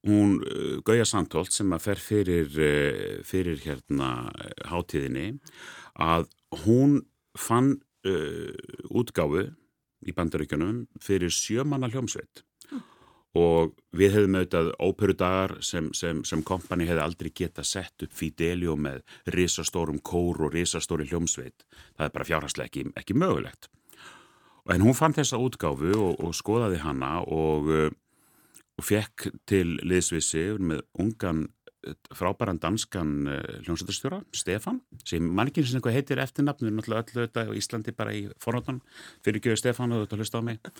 hún 0.09 0.39
uh, 0.41 0.77
Gauja 0.85 1.05
Sandholt 1.09 1.53
sem 1.55 1.75
að 1.77 1.85
fer 1.89 2.01
fyrir, 2.01 2.49
uh, 2.57 3.19
fyrir 3.27 3.61
hérna 3.65 4.31
hátíðinni, 4.71 5.35
að 6.01 6.27
hún 6.65 7.03
fann 7.37 7.75
uh, 8.07 8.49
útgáfu 8.89 9.47
í 10.05 10.13
bandaríkjunum 10.15 10.85
fyrir 11.01 11.33
sjömanna 11.33 11.89
hljómsveit 11.91 12.43
og 13.35 13.73
við 13.95 14.15
hefðum 14.15 14.37
auðvitað 14.39 14.69
óperudagar 14.79 15.55
sem, 15.65 15.89
sem, 15.97 16.21
sem 16.27 16.43
kompani 16.45 16.87
hefði 16.87 17.03
aldrei 17.03 17.31
geta 17.35 17.65
sett 17.67 18.05
upp 18.05 18.13
Fidelio 18.15 18.75
með 18.79 19.03
risastórum 19.35 19.99
kór 19.99 20.45
og 20.47 20.55
risastóri 20.55 21.07
hljómsveit. 21.09 21.65
Það 21.97 22.07
er 22.07 22.13
bara 22.15 22.29
fjárhanslega 22.29 22.71
ekki, 22.71 22.85
ekki 22.95 23.17
mögulegt. 23.19 23.69
En 24.71 24.81
hún 24.81 24.97
fann 24.97 25.13
þessa 25.13 25.37
útgáfu 25.37 25.91
og, 25.93 26.23
og 26.23 26.33
skoðaði 26.33 26.79
hana 26.81 27.19
og, 27.21 27.69
og 28.79 28.87
fekk 28.87 29.29
til 29.45 29.75
liðsvisi 29.83 30.47
með 30.57 30.81
ungan 31.03 31.45
frábæran 32.15 32.59
danskan 32.61 33.11
uh, 33.29 33.39
hljómsættarstjóra, 33.65 34.21
Stefan, 34.35 34.79
sem 35.07 35.25
manningin 35.25 35.67
sem 35.67 35.79
eitthvað 35.79 35.97
heitir 35.97 36.21
eftirnafn, 36.23 36.63
við 36.65 36.71
erum 36.71 36.79
náttúrulega 36.81 37.05
öllu 37.05 37.25
þetta 37.27 37.45
í 37.45 37.59
Íslandi 37.61 37.95
bara 37.97 38.15
í 38.15 38.23
fornóttan, 38.41 38.79
fyrir 39.25 39.43
göðu 39.45 39.61
Stefan 39.61 39.95
og 39.95 40.05
þetta 40.05 40.19
hlusta 40.21 40.41
á 40.41 40.47
mig. 40.47 40.71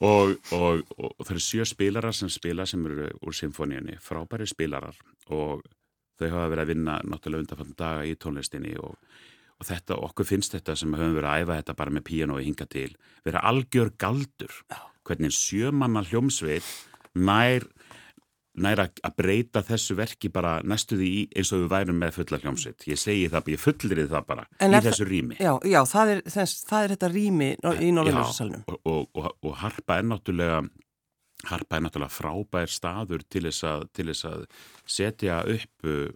Og, 0.00 0.34
og, 0.56 0.82
og, 0.98 1.10
og 1.10 1.22
það 1.22 1.36
eru 1.36 1.44
sjö 1.46 1.68
spilarar 1.68 2.16
sem 2.16 2.32
spila 2.32 2.66
sem 2.68 2.84
eru 2.90 3.08
úr 3.24 3.38
symfóníunni, 3.40 3.98
frábæri 4.04 4.48
spilarar. 4.50 4.98
Og 5.32 5.64
þau 6.20 6.28
hafa 6.28 6.50
verið 6.52 6.64
að 6.64 6.72
vinna 6.74 6.98
náttúrulega 7.04 7.46
undanfann 7.46 7.78
daga 7.78 8.04
í 8.06 8.16
tónlistinni 8.20 8.74
og 8.80 8.98
þetta, 9.64 9.96
okkur 9.96 10.28
finnst 10.28 10.54
þetta 10.56 10.76
sem 10.76 10.94
höfum 10.94 11.16
verið 11.16 11.30
að 11.30 11.44
æfa 11.44 11.60
þetta 11.60 11.76
bara 11.78 11.94
með 11.94 12.06
píanói 12.08 12.42
hinga 12.44 12.66
til, 12.70 12.90
vera 13.24 13.42
algjör 13.48 13.94
galdur, 14.00 14.58
hvernig 15.04 15.34
sjömanna 15.36 16.04
hljómsveit 16.04 16.66
nær 17.14 17.66
næra 18.54 18.86
að 19.02 19.16
breyta 19.18 19.62
þessu 19.66 19.96
verki 19.98 20.30
bara 20.32 20.56
næstuði 20.66 21.08
í 21.08 21.24
eins 21.34 21.50
og 21.54 21.64
við 21.64 21.72
værum 21.72 22.00
með 22.02 22.14
fulla 22.20 22.40
hljómsitt. 22.42 22.86
Ég 22.90 23.00
segi 23.00 23.26
það, 23.32 23.50
ég 23.54 23.62
fullrið 23.62 24.08
það 24.12 24.26
bara 24.30 24.46
en 24.62 24.76
í 24.78 24.82
þessu 24.84 25.08
rými. 25.08 25.38
Já, 25.42 25.52
já 25.66 25.80
það, 25.90 26.14
er, 26.14 26.24
þess, 26.36 26.64
það 26.70 26.86
er 26.86 26.94
þetta 26.94 27.12
rými 27.14 27.50
í 27.58 27.92
Norðurljósasalunum. 27.98 28.66
Og, 28.70 28.80
og, 28.84 29.06
og, 29.18 29.30
og 29.42 29.60
Harpa 29.62 29.98
er 29.98 30.10
náttúrulega 30.10 30.64
Harpa 31.44 31.76
er 31.76 31.84
náttúrulega 31.84 32.14
frábær 32.14 32.70
staður 32.72 33.24
til 33.28 33.44
þess 33.48 33.66
að, 33.68 33.88
til 33.92 34.08
þess 34.12 34.28
að 34.30 34.44
setja 34.88 35.42
upp 35.50 35.90
uh, 35.90 36.06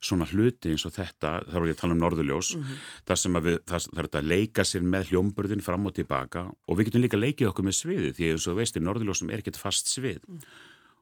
svona 0.00 0.24
hluti 0.30 0.72
eins 0.72 0.86
og 0.88 0.94
þetta, 0.94 1.34
þá 1.44 1.56
er 1.58 1.68
ég 1.68 1.76
að 1.76 1.82
tala 1.82 1.96
um 1.96 2.00
Norðurljós, 2.00 2.54
mm 2.56 2.62
-hmm. 2.62 2.88
þar 3.10 3.20
sem 3.20 3.36
við, 3.36 3.58
það, 3.68 3.84
það 3.90 3.98
er 3.98 4.08
þetta 4.08 4.22
að 4.22 4.30
leika 4.32 4.64
sér 4.64 4.86
með 4.94 5.10
hljómburðin 5.10 5.66
fram 5.66 5.86
og 5.90 5.94
tilbaka 5.98 6.46
og 6.48 6.78
við 6.78 6.88
getum 6.88 7.04
líka 7.04 7.20
leikið 7.20 7.50
okkur 7.50 7.66
með 7.66 7.76
sviði 7.76 8.12
því 8.16 8.30
eins 8.32 8.48
og 8.48 8.56
veist 8.56 8.78
í 8.78 8.84
Norðurljósum 8.86 9.30
er 9.30 9.42
ekkert 9.42 9.60
fast 9.60 9.92
svið. 9.92 10.22
Mm 10.28 10.40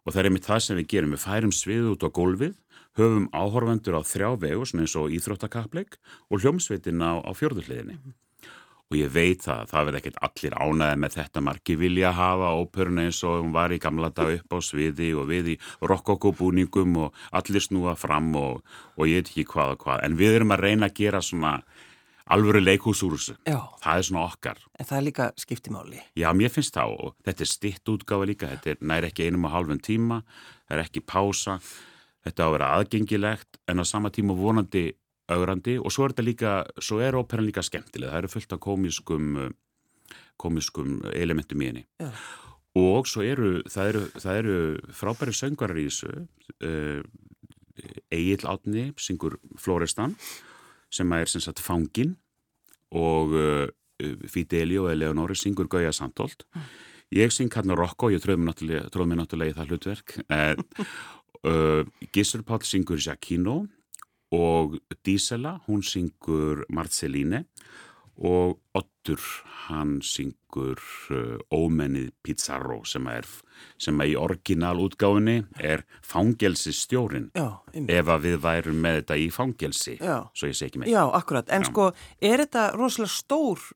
og 0.09 0.15
það 0.15 0.23
er 0.23 0.31
einmitt 0.31 0.49
það 0.49 0.62
sem 0.65 0.79
við 0.81 0.87
gerum. 0.95 1.12
Við 1.12 1.25
færum 1.27 1.53
svið 1.53 1.91
út 1.93 2.07
á 2.07 2.09
gólfið, 2.19 2.55
höfum 2.97 3.27
áhorfandur 3.37 3.99
á 4.00 4.03
þrjá 4.09 4.31
vegu, 4.41 4.65
svona 4.65 4.87
eins 4.87 4.97
og 4.97 5.12
íþróttakapleik 5.12 6.00
og 6.33 6.41
hljómsveitin 6.41 7.05
á, 7.05 7.21
á 7.21 7.31
fjörðuhliðinni. 7.37 7.99
-hmm. 8.00 8.17
Og 8.88 8.97
ég 8.97 9.11
veit 9.12 9.43
það, 9.45 9.67
það 9.69 9.85
verði 9.85 9.99
ekkert 9.99 10.21
allir 10.25 10.55
ánæði 10.57 11.00
með 11.03 11.17
þetta 11.19 11.41
margi 11.45 11.75
vilja 11.77 12.12
hafa 12.17 12.55
óperuna 12.57 13.03
eins 13.05 13.19
og 13.21 13.43
hún 13.43 13.50
var 13.53 13.75
í 13.75 13.79
gamla 13.85 14.09
dag 14.17 14.31
upp 14.38 14.55
á 14.57 14.59
sviði 14.65 15.11
og 15.12 15.29
við 15.29 15.50
í 15.53 15.57
rokkokobúningum 15.91 16.97
og 17.05 17.19
allir 17.37 17.61
snúa 17.61 17.93
fram 18.00 18.31
og, 18.41 18.62
og 18.97 19.05
ég 19.05 19.21
veit 19.21 19.29
ekki 19.29 19.45
hvað 19.53 19.75
og 19.75 19.85
hvað. 19.85 20.05
En 20.09 20.17
við 20.17 20.38
erum 20.38 20.57
að 20.57 20.65
reyna 20.65 20.88
að 20.88 20.97
gera 21.03 21.21
svona 21.21 21.53
alvöru 22.32 22.61
leikús 22.62 23.02
úr 23.06 23.16
þessu. 23.16 23.37
Já. 23.49 23.58
Það 23.82 24.00
er 24.00 24.06
svona 24.08 24.25
okkar. 24.26 24.62
En 24.78 24.88
það 24.88 24.99
er 24.99 25.04
líka 25.06 25.28
skiptimáli. 25.40 26.00
Já, 26.18 26.28
mér 26.37 26.52
finnst 26.52 26.76
það 26.76 26.94
og 26.97 27.14
þetta 27.26 27.44
er 27.44 27.50
stitt 27.50 27.92
útgáfa 27.92 28.28
líka. 28.28 28.50
Þetta 28.54 28.97
er 28.97 29.08
ekki 29.08 29.28
einum 29.28 29.49
og 29.49 29.54
halvun 29.54 29.82
tíma, 29.85 30.23
það 30.68 30.78
er 30.78 30.85
ekki 30.85 31.04
pása, 31.08 31.58
þetta 32.26 32.44
á 32.44 32.47
að 32.47 32.56
vera 32.56 32.73
aðgengilegt 32.78 33.61
en 33.68 33.80
á 33.80 33.85
sama 33.88 34.12
tíma 34.14 34.37
vonandi 34.37 34.90
augrandi 35.28 35.76
og 35.76 35.92
svo 35.92 36.06
er 36.06 36.14
þetta 36.14 36.26
líka, 36.26 36.52
svo 36.80 37.00
er 37.04 37.16
óperan 37.18 37.49
líka 37.49 37.64
skemmtileg. 37.64 38.11
Það 38.11 38.20
eru 38.23 38.32
fullt 38.35 38.52
af 38.56 38.61
komiskum, 38.64 39.38
komiskum 40.40 40.99
elementum 41.12 41.64
í 41.64 41.73
henni. 41.73 41.87
Já. 42.00 42.12
Og 42.78 43.08
svo 43.11 43.25
eru, 43.26 43.62
það 43.66 43.88
eru, 43.90 44.02
það 44.23 44.37
eru 44.42 44.58
frábæri 44.94 45.32
söngvarar 45.35 45.80
í 45.80 45.88
þessu, 45.88 46.26
uh, 46.68 47.00
Egil 48.14 48.44
Átni, 48.50 48.85
syngur 48.99 49.38
Florestan 49.58 50.14
sem 50.90 51.12
er 51.12 51.30
sem 51.30 51.42
sagt 51.45 51.62
fangin 51.62 52.16
og 52.97 53.35
uh, 53.37 53.66
Fideli 54.30 54.78
og 54.78 54.92
Eleonori 54.92 55.37
syngur 55.37 55.68
Gauja 55.68 55.92
Sandholt. 55.92 56.47
Mm. 56.54 56.68
ég 57.18 57.33
syng 57.33 57.52
hann 57.54 57.73
á 57.73 57.76
Rokko 57.76 58.11
ég 58.12 58.21
tróð 58.21 58.38
mér 58.38 59.18
náttúrulega 59.18 59.50
í 59.50 59.57
það 59.57 59.71
hlutverk. 59.73 60.18
Uh, 60.28 61.85
Gissur 62.14 62.42
Pál 62.45 62.64
syngur 62.66 63.00
Giacchino 63.00 63.66
og 64.35 64.76
Dísela, 65.04 65.61
hún 65.66 65.83
syngur 65.83 66.66
Marceline 66.68 67.47
og 68.19 68.59
Ottur, 68.79 69.21
hann 69.69 69.99
syngur 70.05 70.81
uh, 71.15 71.39
ómennið 71.55 72.11
Pizarro 72.23 72.81
sem 72.87 73.07
er, 73.11 73.27
sem 73.81 73.99
er 74.03 74.11
í 74.13 74.17
orginalútgáfinni 74.19 75.37
er 75.63 75.85
fangelsistjórin 76.07 77.31
ef 77.35 78.11
að 78.15 78.27
við 78.27 78.39
værum 78.45 78.81
með 78.83 79.01
þetta 79.01 79.19
í 79.23 79.29
fangelsi, 79.35 79.97
Já. 80.03 80.29
svo 80.35 80.51
ég 80.51 80.59
segi 80.59 80.73
ekki 80.73 80.83
með 80.83 80.93
Já, 80.95 81.03
akkurat, 81.21 81.51
en 81.55 81.67
Já. 81.67 81.71
sko, 81.71 81.91
er 82.21 82.45
þetta 82.45 82.69
rosalega 82.77 83.15
stór 83.15 83.67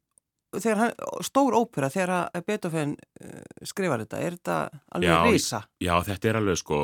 hann, 0.52 0.92
stór 1.25 1.56
ópera 1.56 1.88
þegar 1.92 2.44
Beethoven 2.47 2.94
uh, 2.97 3.40
skrifar 3.66 4.02
þetta, 4.04 4.21
er 4.21 4.37
þetta 4.37 4.59
alveg 4.97 5.11
já, 5.11 5.16
risa? 5.26 5.62
Já, 5.82 5.94
þetta 6.09 6.30
er 6.30 6.38
alveg 6.40 6.61
sko 6.61 6.80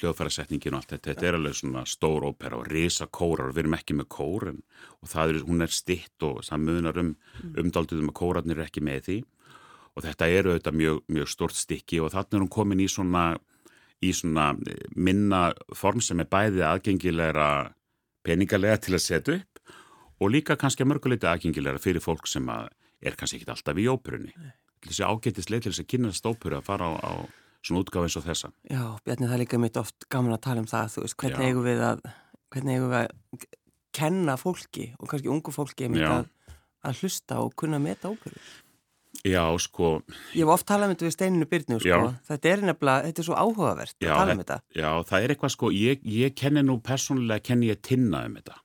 hljóðfærasetningin 0.00 0.74
og 0.74 0.82
allt 0.82 0.96
þetta, 0.96 1.12
þetta 1.12 1.28
er 1.30 1.38
alveg 1.38 1.56
svona 1.60 1.84
stór 1.88 2.26
ópera 2.30 2.58
og 2.60 2.68
risa 2.72 3.06
kórar 3.06 3.50
og 3.50 3.56
við 3.56 3.64
erum 3.66 3.78
ekki 3.78 3.96
með 4.00 4.10
kórin 4.16 4.60
og 5.00 5.12
það 5.12 5.34
er, 5.34 5.40
hún 5.46 5.66
er 5.66 5.74
stitt 5.74 6.26
og 6.26 6.42
það 6.46 6.66
munar 6.66 7.00
um 7.02 7.12
mm. 7.14 7.56
umdalduðum 7.64 8.12
að 8.12 8.18
kórarnir 8.20 8.60
er 8.60 8.68
ekki 8.68 8.84
með 8.84 9.02
því 9.08 9.18
og 9.96 10.04
þetta 10.04 10.28
eru 10.28 10.52
auðvitað 10.52 10.80
mjög, 10.80 11.02
mjög 11.16 11.30
stort 11.32 11.56
stikki 11.56 12.00
og 12.04 12.12
þannig 12.12 12.36
er 12.36 12.44
hún 12.44 12.52
komin 12.52 12.82
í 12.84 12.88
svona, 12.90 13.26
í 14.04 14.12
svona 14.12 14.50
minna 14.96 15.48
form 15.76 16.02
sem 16.04 16.20
er 16.20 16.30
bæðið 16.30 16.66
aðgengilegra 16.68 17.50
peningalega 18.26 18.82
til 18.82 18.96
að 18.98 19.04
setja 19.04 19.38
upp 19.38 19.56
og 20.20 20.32
líka 20.32 20.56
kannski 20.60 20.84
að 20.84 20.92
mörguleita 20.92 21.32
aðgengilegra 21.32 21.80
fyrir 21.80 22.04
fólk 22.04 22.28
sem 22.28 22.48
að 22.52 22.68
er 23.02 23.16
kannski 23.18 23.40
ekki 23.40 23.50
alltaf 23.52 23.80
í 23.80 23.88
óperunni. 23.90 24.32
Þessi 24.86 25.06
ágættisleið 25.06 25.64
til 25.64 25.72
þess 25.72 25.82
að 25.82 25.90
kynast 25.92 26.28
óperu 26.28 26.58
að 26.58 26.66
fara 26.68 26.88
á, 26.88 26.94
á 27.00 27.12
svona 27.66 27.82
útgáð 27.82 28.06
eins 28.06 28.18
og 28.20 28.26
þessa. 28.26 28.52
Já, 28.70 28.82
Bjarni, 29.04 29.26
það 29.28 29.36
er 29.36 29.42
líka 29.42 29.60
mitt 29.62 29.80
oft 29.80 30.06
gaman 30.12 30.36
að 30.36 30.44
tala 30.46 30.62
um 30.62 30.68
það, 30.70 30.92
þú 30.94 31.06
veist, 31.06 31.16
hvernig 31.22 31.48
eigum 31.48 31.66
við 31.66 31.82
að, 31.86 32.04
hvernig 32.54 32.76
eigum 32.76 32.92
við 32.92 33.00
að 33.00 33.48
kenna 33.96 34.36
fólki 34.38 34.86
og 35.00 35.10
kannski 35.10 35.32
ungu 35.32 35.54
fólki 35.54 35.88
að, 35.88 36.30
að 36.86 37.02
hlusta 37.02 37.40
og 37.42 37.56
kunna 37.58 37.80
meta 37.82 38.12
óperu. 38.12 38.38
Já, 39.24 39.42
sko... 39.64 39.96
Ég 40.36 40.44
hef 40.44 40.52
oft 40.52 40.66
talað 40.68 40.90
um 40.90 40.92
þetta 40.92 41.06
við 41.06 41.14
steininu 41.14 41.48
byrnu, 41.50 41.78
sko. 41.80 42.00
Þetta 42.28 42.50
er 42.50 42.62
nefnilega, 42.68 43.06
þetta 43.08 43.22
er 43.22 43.26
svo 43.26 43.38
áhugavert 43.40 43.96
já, 43.96 44.10
að 44.10 44.20
tala 44.20 44.34
um 44.34 44.42
þetta. 44.42 44.58
Já, 44.76 44.88
það 45.08 45.24
er 45.24 45.34
eitthvað, 45.34 45.52
sko, 45.56 45.70
ég, 45.72 46.04
ég 46.12 46.36
kenni 46.36 46.62
nú 46.62 46.76
persónulega, 46.84 47.46
kenni 47.48 47.72
ég 47.72 47.80
tinna 47.82 48.22
um 48.28 48.36
þetta 48.36 48.60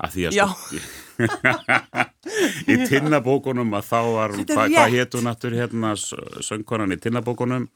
að 0.00 0.16
því 0.16 0.26
að 0.28 0.38
sko, 0.38 0.80
í 2.72 2.76
tinnabókunum 2.88 3.76
að 3.76 3.88
þá 3.90 4.00
var, 4.14 4.36
hvað 4.48 4.74
hva 4.76 4.86
héttu 4.94 5.22
nattur 5.24 5.56
hérna 5.58 5.92
söngkonan 5.98 6.96
í 6.96 7.00
tinnabókunum 7.00 7.68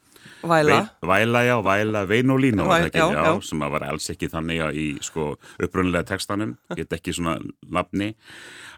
Væla. 0.48 0.80
Ve, 1.00 1.08
Væla, 1.08 1.42
já, 1.46 1.56
Væla 1.64 2.04
Veinolína 2.08 2.66
Væ, 2.68 2.90
já, 2.92 3.06
já, 3.12 3.32
sem 3.42 3.60
var 3.60 3.86
alls 3.88 4.10
ekki 4.12 4.28
þannig 4.32 4.62
í 4.76 4.86
sko 5.04 5.34
upprunnilega 5.62 6.04
textanum. 6.12 6.56
Get 6.76 6.92
ekki 6.96 7.14
svona 7.16 7.38
nafni. 7.70 8.14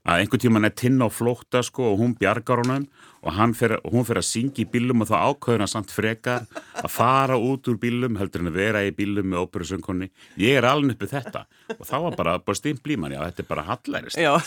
Að 0.06 0.22
einhvern 0.22 0.42
tíman 0.44 0.68
er 0.68 0.74
tinna 0.78 1.08
á 1.08 1.10
flókta 1.10 1.64
sko 1.66 1.92
og 1.92 1.98
hún 2.02 2.14
bjargar 2.18 2.62
honum. 2.62 2.86
Og 3.26 3.34
fer, 3.58 3.80
hún 3.82 4.06
fyrir 4.06 4.22
að 4.22 4.28
syngja 4.28 4.62
í 4.62 4.68
bílum 4.70 5.02
og 5.02 5.10
þá 5.10 5.16
ákveður 5.32 5.64
hann 5.64 5.72
samt 5.72 5.90
frekar 5.90 6.46
að 6.78 6.90
fara 6.94 7.34
út 7.34 7.66
úr 7.66 7.80
bílum 7.82 8.16
heldur 8.20 8.44
en 8.44 8.52
að 8.52 8.60
vera 8.60 8.84
í 8.86 8.94
bílum 8.94 9.26
með 9.32 9.48
óperusöngkonni. 9.48 10.12
Ég 10.38 10.60
er 10.60 10.68
alveg 10.68 10.94
uppið 10.94 11.16
þetta. 11.16 11.46
Og 11.74 11.84
þá 11.88 11.96
var 12.06 12.16
bara, 12.20 12.38
bara 12.38 12.60
stým 12.60 12.78
blíman, 12.78 13.16
já 13.16 13.24
þetta 13.24 13.42
er 13.42 13.50
bara 13.50 13.66
hallærislega 13.72 14.38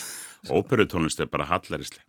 óperutónlist 0.48 1.20
er 1.24 1.32
bara 1.32 1.48
hallærislega 1.50 2.06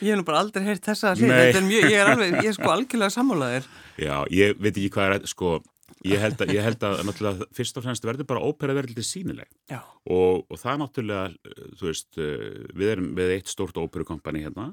Ég 0.00 0.10
hef 0.10 0.18
nú 0.18 0.24
bara 0.26 0.42
aldrei 0.44 0.64
heyrt 0.66 0.84
þessa 0.84 1.14
hlið. 1.16 1.68
Ég 1.72 1.94
er 1.96 2.10
alveg, 2.12 2.34
ég 2.42 2.50
er 2.50 2.56
sko 2.56 2.72
algjörlega 2.72 3.14
sammálaðir 3.14 3.68
Já, 4.00 4.16
ég 4.34 4.56
veit 4.58 4.74
ekki 4.74 4.90
hvað 4.96 5.16
er 5.18 5.28
sko 5.30 5.58
ég 6.06 6.22
held 6.22 6.40
að, 6.40 6.54
ég 6.56 6.64
held 6.64 6.84
að 6.86 7.02
náttúrulega 7.06 7.48
fyrst 7.56 7.78
og 7.78 7.84
fremst 7.84 8.06
verður 8.06 8.28
bara 8.30 8.44
ópera 8.44 8.76
verður 8.76 8.94
litið 8.94 9.08
sínileg 9.08 9.50
og, 9.70 10.46
og 10.48 10.60
það 10.60 10.82
náttúrulega 10.84 11.54
þú 11.78 11.88
veist, 11.88 12.10
við 12.18 12.92
erum 12.94 13.10
við 13.18 13.34
eitt 13.36 13.50
stórt 13.52 13.80
óperukompani 13.80 14.44
hérna. 14.46 14.70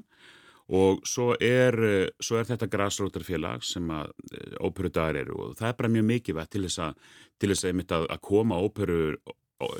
Og 0.68 1.00
svo 1.08 1.30
er, 1.40 1.76
svo 2.20 2.36
er 2.36 2.48
þetta 2.50 2.68
græsrótarfélag 2.68 3.62
sem 3.64 3.86
að 3.88 4.10
eh, 4.36 4.56
óperudagar 4.60 5.16
eru. 5.22 5.36
Og 5.40 5.54
það 5.56 5.70
er 5.70 5.78
bara 5.78 5.92
mjög 5.94 6.06
mikið 6.10 6.40
til 6.52 6.64
þess 6.66 6.82
að, 6.84 7.06
til 7.40 7.50
þess 7.54 7.68
að, 7.70 8.04
að, 8.04 8.18
koma 8.28 8.58
óperu 8.60 8.98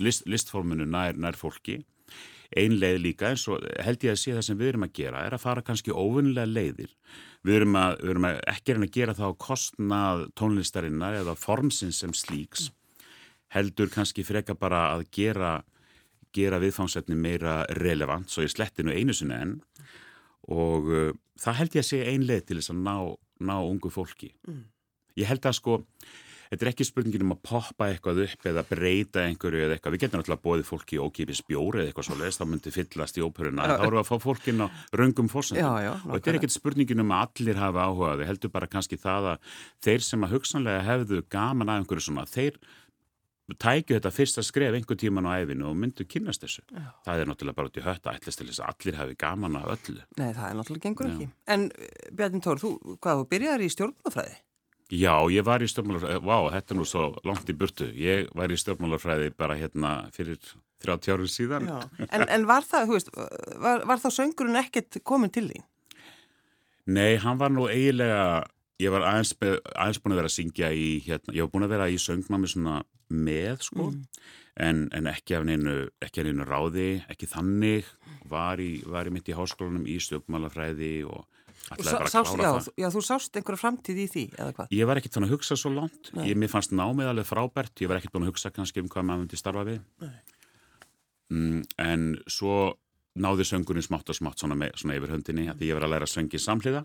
list, 0.01 0.25
listformunu 0.25 0.87
nær, 0.89 1.21
nær 1.21 1.37
fólki 1.37 1.83
ein 2.57 2.77
leið 2.81 3.01
líka 3.05 3.33
eins 3.33 3.45
og 3.51 3.65
held 3.85 4.05
ég 4.07 4.15
að 4.15 4.21
sé 4.23 4.35
það 4.37 4.47
sem 4.47 4.59
við 4.59 4.73
erum 4.73 4.87
að 4.87 4.95
gera 5.01 5.25
er 5.27 5.37
að 5.37 5.45
fara 5.45 5.65
kannski 5.65 5.93
óvunlega 5.93 6.49
leiðir 6.49 6.95
við 7.45 7.61
erum, 7.61 7.77
að, 7.77 7.97
við 8.03 8.13
erum 8.15 8.29
að 8.29 8.41
ekki 8.55 8.77
að 8.77 8.87
gera 8.95 9.17
það 9.19 9.35
á 9.35 9.43
kostnað 9.45 10.27
tónlistarinnar 10.39 11.19
eða 11.21 11.37
formsins 11.39 12.01
sem 12.01 12.15
slíks 12.17 12.71
heldur 13.53 13.93
kannski 13.93 14.25
freka 14.25 14.57
bara 14.57 14.89
að 14.95 15.07
gera 15.13 15.59
gera 16.37 16.61
viðfánsefni 16.61 17.17
meira 17.17 17.63
relevant 17.79 18.29
svo 18.31 18.45
ég 18.45 18.53
sletti 18.53 18.85
nú 18.85 18.93
einu 18.93 19.15
sinni 19.17 19.37
enn 19.37 19.55
og 20.49 20.89
uh, 20.89 21.13
það 21.41 21.59
held 21.61 21.77
ég 21.77 21.85
að 21.85 21.89
sé 21.91 22.01
einlega 22.09 22.47
til 22.49 22.59
þess 22.59 22.73
að 22.73 22.81
ná, 22.87 22.97
ná 23.51 23.57
ungu 23.61 23.91
fólki. 23.93 24.33
Mm. 24.49 24.65
Ég 25.21 25.29
held 25.31 25.47
að 25.49 25.59
sko 25.59 25.77
þetta 26.49 26.67
er 26.67 26.71
ekki 26.73 26.87
spurningin 26.89 27.25
um 27.27 27.35
að 27.37 27.43
poppa 27.49 27.91
eitthvað 27.93 28.23
upp 28.25 28.49
eða 28.51 28.65
breyta 28.69 29.25
einhverju 29.27 29.67
eða 29.67 29.77
eitthvað. 29.77 29.95
Við 29.97 30.05
getum 30.05 30.23
náttúrulega 30.23 30.45
bóðið 30.49 30.67
fólki 30.69 31.01
ókipis 31.03 31.45
bjóri 31.49 31.83
eða 31.83 31.93
eitthvað 31.93 32.09
svo 32.09 32.19
leiðist, 32.19 32.43
þá 32.43 32.51
myndi 32.53 32.75
fyllast 32.75 33.21
í 33.21 33.25
óperuna. 33.27 33.69
Þá 33.69 33.87
við 33.87 34.01
að 34.03 34.11
fá 34.11 34.17
fólkin 34.25 34.65
á 34.65 34.67
röngum 35.03 35.31
fórsendum. 35.33 35.79
Og 36.09 36.19
þetta 36.19 36.33
er 36.33 36.41
ekkit 36.41 36.57
spurningin 36.57 37.05
um 37.05 37.15
að 37.15 37.25
allir 37.29 37.63
hafa 37.63 37.87
áhuga. 37.89 38.19
Við 38.23 38.33
heldum 38.33 38.55
bara 38.59 38.71
kannski 38.71 39.01
það 39.01 39.33
að 39.35 39.55
þeir 39.87 40.05
sem 40.09 40.27
að 40.27 40.37
hugsanlega 40.37 40.85
hefðu 40.89 41.25
gaman 41.33 41.73
að 41.73 41.83
einhverju 41.83 42.09
svona, 42.09 42.29
þeir 42.29 42.61
tækju 43.57 43.97
þetta 43.97 44.11
fyrsta 44.13 44.43
skref 44.45 44.77
einhver 44.77 44.99
tíman 45.01 45.25
á 45.25 45.41
æfinu 45.41 45.71
og 45.71 45.77
myndu 45.79 46.05
kynast 46.05 46.45
þessu. 46.45 46.65
Já. 46.69 46.91
Það 47.07 47.23
er 47.23 47.31
náttúrulega 47.31 47.57
bara 47.57 47.71
út 47.71 47.79
í 47.81 47.85
hött 47.87 48.09
að 48.09 48.19
ætlast 48.19 48.43
til 48.43 48.49
þess 48.51 48.61
að 48.61 48.75
allir 48.75 48.99
hafi 48.99 49.17
gaman 49.23 49.57
að 49.57 49.71
öllu. 49.77 50.03
Nei, 50.19 50.29
það 50.37 50.45
er 50.49 50.59
náttúrulega 50.59 50.85
gengur 50.85 51.09
ekki. 51.09 51.29
En 51.55 51.65
Bjarni 52.19 52.43
Tór, 52.45 52.61
þú, 52.61 52.75
hvað, 53.01 53.23
þú 53.23 53.29
byrjar 53.33 53.65
í 53.65 53.71
stjórnmálafræði? 53.73 54.37
Já, 54.89 55.13
ég 55.29 55.45
var 55.45 55.61
í 55.61 55.69
stjórnmálarfræði, 55.69 56.21
vá, 56.25 56.37
þetta 56.55 56.73
er 56.73 56.79
nú 56.79 56.85
svo 56.89 57.03
langt 57.29 57.51
í 57.53 57.55
burtu. 57.61 57.91
Ég 57.93 58.31
var 58.37 58.49
í 58.49 58.57
stjórnmálarfræði 58.57 59.35
bara 59.37 59.59
hérna 59.59 59.91
fyrir 60.17 60.39
30 60.85 61.13
árið 61.13 61.33
síðan. 61.33 61.69
En, 62.07 62.25
en 62.25 62.47
var 62.49 62.65
það, 62.65 62.87
þú 62.89 62.97
veist, 62.97 63.11
var, 63.61 63.85
var 63.91 64.01
þá 64.01 64.09
söngurinn 64.17 64.61
ekkert 64.63 65.01
komin 65.05 65.33
til 65.35 65.51
því? 65.51 65.61
Nei, 66.89 67.19
hann 67.21 67.37
var 67.37 67.53
nú 67.53 67.67
eiginlega, 67.69 68.47
ég 68.81 68.95
var 68.95 69.05
aðeins, 69.11 69.35
aðeins 69.43 70.01
búin 70.01 70.17
að 70.17 70.23
vera 70.23 70.31
að 70.33 70.37
syngja 70.39 70.73
í, 70.73 70.91
hérna, 71.05 71.37
ég 71.37 71.45
var 71.45 71.53
búin 71.53 71.69
að 71.69 71.75
vera 71.75 71.93
í 71.93 71.99
söngnámi 72.01 72.49
svona 72.49 72.81
með, 73.13 73.67
sko, 73.69 73.91
mm. 73.91 74.29
en, 74.65 74.87
en 74.97 75.11
ekki 75.13 75.37
af 75.37 75.45
neinu, 75.49 75.75
ekki 76.01 76.23
af 76.23 76.31
neinu 76.31 76.49
ráði, 76.49 76.91
ekki 77.13 77.29
þannig, 77.29 77.93
var 78.33 78.65
í, 78.65 78.79
var 78.89 79.09
í 79.09 79.13
mitt 79.13 79.29
í 79.29 79.37
háskólanum 79.37 79.85
í 79.85 79.99
stjórnmálarfræði 80.01 80.95
og 81.13 81.27
Sást, 81.69 82.35
já, 82.41 82.51
já, 82.81 82.89
þú 82.95 83.03
sást 83.05 83.37
einhverja 83.37 83.61
framtíð 83.61 84.01
í 84.01 84.07
því, 84.09 84.25
eða 84.39 84.55
hvað? 84.57 84.73
Ég 84.73 84.89
var 84.89 85.01
ekkert 85.01 85.19
þannig 85.19 85.29
að 85.29 85.35
hugsa 85.37 85.57
svo 85.61 85.73
langt. 85.75 86.11
Ég, 86.25 86.35
mér 86.41 86.51
fannst 86.53 86.73
námið 86.73 87.11
alveg 87.13 87.29
frábært. 87.29 87.75
Ég 87.83 87.91
var 87.91 88.01
ekkert 88.01 88.15
búin 88.15 88.25
að 88.25 88.33
hugsa 88.33 88.53
kannski 88.55 88.83
um 88.83 88.89
hvað 88.93 89.09
maður 89.09 89.25
myndi 89.25 89.41
starfa 89.41 89.65
við. 89.69 89.81
Mm, 91.29 91.63
en 91.85 92.07
svo 92.31 92.57
náði 93.19 93.47
söngurinn 93.49 93.85
smátt 93.85 94.09
og 94.09 94.17
smátt 94.17 94.41
svona, 94.41 94.57
með, 94.59 94.79
svona 94.81 94.97
yfir 94.97 95.13
höndinni 95.13 95.49
að 95.53 95.65
ég 95.67 95.77
var 95.77 95.87
að 95.87 95.95
læra 95.95 96.09
að 96.09 96.15
söngi 96.15 96.41
samhliða 96.41 96.85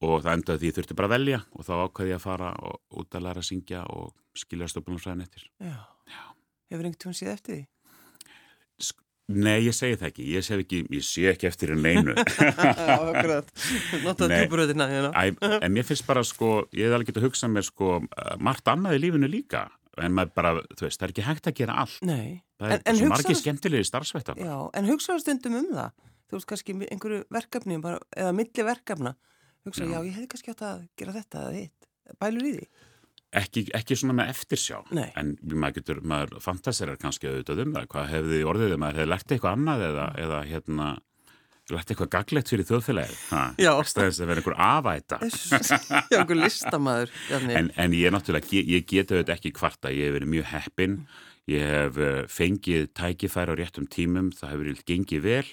og 0.00 0.22
það 0.24 0.32
endaði 0.32 0.62
því 0.62 0.70
ég 0.70 0.76
þurfti 0.78 0.96
bara 0.96 1.10
að 1.10 1.14
velja 1.14 1.40
og 1.52 1.66
þá 1.66 1.72
ákvæði 1.84 2.12
ég 2.12 2.18
að 2.18 2.24
fara 2.24 2.52
og, 2.64 2.78
út 3.02 3.16
að 3.16 3.26
læra 3.26 3.42
að 3.42 3.48
syngja 3.50 3.82
og 3.92 4.14
skilja 4.40 4.70
stöpunum 4.70 5.20
eftir. 5.20 5.46
Já. 5.60 5.76
já. 6.08 6.22
Hefur 6.72 6.86
einhvern 6.88 7.02
tíma 7.04 7.18
síð 7.18 7.32
eftir 7.34 7.56
því? 7.58 7.62
Nei, 9.30 9.60
ég 9.62 9.74
segi 9.76 9.98
það 10.00 10.08
ekki, 10.08 10.24
ég 10.34 10.44
sé 10.44 10.56
ekki, 10.58 10.80
ég 10.90 11.04
sé 11.06 11.26
ekki 11.30 11.48
eftir 11.50 11.72
en 11.74 11.82
neinu. 11.84 12.14
Akkurat, 12.96 13.50
notaðu 14.02 14.40
tjúbröðina. 14.40 14.88
En 15.20 15.74
mér 15.74 15.86
finnst 15.86 16.06
bara 16.08 16.24
sko, 16.26 16.64
ég 16.74 16.88
hef 16.88 16.96
alveg 16.96 17.12
getið 17.12 17.22
að 17.22 17.28
hugsa 17.28 17.50
mér 17.52 17.66
sko, 17.66 18.00
margt 18.42 18.70
annað 18.72 18.98
í 18.98 19.02
lífinu 19.04 19.30
líka, 19.30 19.68
en 20.00 20.16
maður 20.16 20.34
bara, 20.40 20.52
þú 20.74 20.88
veist, 20.88 20.98
það 20.98 21.06
er 21.06 21.14
ekki 21.14 21.26
hægt 21.28 21.50
að 21.50 21.56
gera 21.62 21.78
allt. 21.84 22.02
Nei. 22.08 22.40
Það 22.60 22.76
er 22.76 22.84
en, 22.84 23.00
svo 23.00 23.10
margir 23.14 23.40
skemmtilegi 23.40 23.88
starfsvettar. 23.88 24.42
Já, 24.42 24.54
en 24.76 24.90
hugsaðu 24.90 25.24
stundum 25.24 25.58
um 25.62 25.72
það, 25.78 26.06
þú 26.26 26.38
veist, 26.38 26.50
kannski 26.50 26.78
einhverju 26.88 27.24
verkefni, 27.38 27.80
bara, 27.84 28.02
eða 28.18 28.34
milli 28.36 28.66
verkefna, 28.66 29.16
hugsaðu, 29.68 29.92
já. 29.92 29.96
já, 29.96 30.08
ég 30.10 30.18
hefði 30.18 30.30
kannski 30.34 30.54
átt 30.56 30.66
að 30.66 30.86
gera 30.98 31.16
þetta 31.20 31.44
eða 31.46 31.58
hitt, 31.60 31.90
bælur 32.18 32.50
í 32.50 32.54
því. 32.58 32.70
Ekki, 33.30 33.68
ekki 33.78 33.94
svona 33.94 34.16
með 34.18 34.32
eftirsjá. 34.32 34.80
Nei. 34.96 35.10
en 35.20 35.36
maður 35.54 35.76
getur, 35.78 36.00
maður 36.02 36.40
fantaserar 36.42 36.98
kannski 36.98 37.28
auðvitað 37.30 37.62
um 37.62 37.76
það, 37.76 37.86
hvað 37.92 38.10
hefði 38.10 38.42
orðið 38.50 38.74
maður 38.82 38.98
hefði 38.98 39.12
lært 39.12 39.34
eitthvað 39.36 39.56
annað 39.58 39.86
eða, 39.86 40.08
eða 40.24 40.40
hérna 40.48 40.88
lært 41.70 41.92
eitthvað 41.92 42.10
gaglegt 42.10 42.50
fyrir 42.50 42.66
þjóðfélagið? 42.66 43.20
Stæðist 43.86 44.24
að 44.24 44.32
vera 44.32 44.42
einhver 44.42 44.56
afæta 44.66 45.20
Já, 46.10 46.18
einhver 46.18 46.40
listamæður 46.40 47.12
en, 47.38 47.70
en 47.70 47.94
ég 47.94 48.08
er 48.10 48.16
náttúrulega, 48.16 48.50
ég, 48.58 48.72
ég 48.74 48.88
geta 48.90 49.14
auðvitað 49.14 49.36
ekki 49.36 49.52
kvarta, 49.54 49.92
ég 49.94 50.10
hef 50.10 50.16
verið 50.18 50.32
mjög 50.34 50.48
heppin 50.50 50.96
ég 51.50 51.66
hef 51.66 52.00
eh, 52.00 52.24
fengið 52.30 52.90
tækifæri 52.96 53.54
á 53.54 53.58
réttum 53.58 53.86
tímum, 53.90 54.30
það 54.34 54.52
hefur 54.52 54.64
verið 54.64 54.84
gengið 54.88 55.24
vel. 55.24 55.46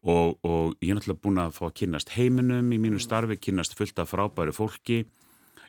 Og, 0.00 0.38
og 0.46 0.78
ég 0.80 0.92
er 0.92 0.96
náttúrulega 0.96 1.24
búin 1.26 1.42
að 1.42 1.56
fá 1.58 1.64
að 1.68 1.76
kynast 1.82 2.14
heiminum 2.14 2.70
í 2.72 2.78
mínu 2.80 3.00
starfi, 3.02 3.36
kynast 3.36 3.76
fullt 3.76 4.00
af 4.00 4.14
frábæru 4.14 4.54
fólki 4.56 5.02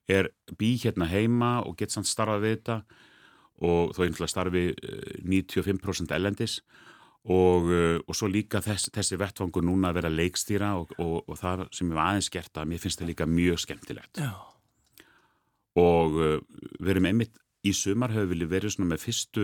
er 0.09 0.31
bí 0.57 0.75
hérna 0.81 1.07
heima 1.09 1.59
og 1.65 1.77
gett 1.79 1.93
samt 1.93 2.09
starfað 2.09 2.45
við 2.45 2.55
þetta 2.57 2.77
og 3.61 3.91
þó 3.95 4.05
einhverja 4.05 4.31
starfi 4.31 4.63
95% 5.21 6.09
eh, 6.09 6.15
ellendis 6.17 6.61
og, 7.29 7.69
eh, 7.69 7.99
og 8.01 8.17
svo 8.17 8.29
líka 8.31 8.61
þess, 8.65 8.89
þessi 8.93 9.19
vettfangur 9.21 9.65
núna 9.65 9.91
að 9.91 9.99
vera 9.99 10.13
leikstýra 10.13 10.73
og, 10.79 10.95
og, 10.97 11.21
og 11.29 11.37
það 11.37 11.67
sem 11.75 11.91
var 11.93 12.09
aðeins 12.09 12.31
gert 12.33 12.57
að 12.57 12.71
mér 12.71 12.81
finnst 12.81 13.01
það 13.01 13.11
líka 13.11 13.29
mjög 13.29 13.61
skemmtilegt 13.65 14.21
Já. 14.23 14.31
og 15.77 16.17
uh, 16.17 16.39
við 16.79 16.95
erum 16.95 17.09
einmitt 17.11 17.37
í 17.61 17.75
sumar 17.77 18.09
höfum 18.15 18.33
við 18.33 18.49
verið 18.49 18.73
svona 18.73 18.95
með 18.95 19.03
fyrstu 19.03 19.43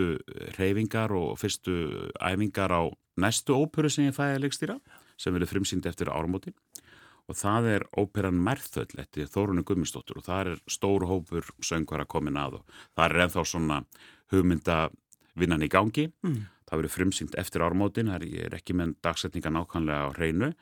reyfingar 0.58 1.14
og 1.14 1.36
fyrstu 1.38 1.76
æfingar 2.18 2.74
á 2.74 2.90
næstu 3.22 3.54
óperu 3.54 3.92
sem 3.94 4.10
ég 4.10 4.18
fæði 4.18 4.40
að 4.40 4.44
leikstýra 4.48 4.80
sem 5.22 5.36
verið 5.36 5.54
frumsýnd 5.54 5.86
eftir 5.86 6.10
ármótin 6.10 6.58
og 7.28 7.36
það 7.38 7.70
er 7.74 7.86
óperan 8.00 8.40
Merþöll 8.44 9.02
eftir 9.02 9.30
Þórunni 9.32 9.66
Gummistóttur 9.68 10.22
og 10.22 10.28
það 10.28 10.52
er 10.54 10.62
stóru 10.72 11.10
hópur 11.10 11.50
söngvara 11.60 12.08
komin 12.10 12.40
að 12.40 12.60
og 12.62 12.78
það 12.96 13.06
er 13.08 13.26
ennþá 13.26 13.44
svona 13.52 13.82
hugmyndavinnan 14.34 15.66
í 15.66 15.72
gangi. 15.72 16.08
Mm. 16.24 16.46
það 16.68 16.82
verður 16.82 16.96
frumsýnt 16.96 17.36
eftir 17.40 17.64
ármótin 17.64 18.12
það 18.12 18.28
er 18.46 18.56
ekki 18.58 18.76
með 18.76 18.96
dagsetninga 19.04 19.52
nákvæmlega 19.56 20.08
á 20.08 20.16
hreinu. 20.16 20.54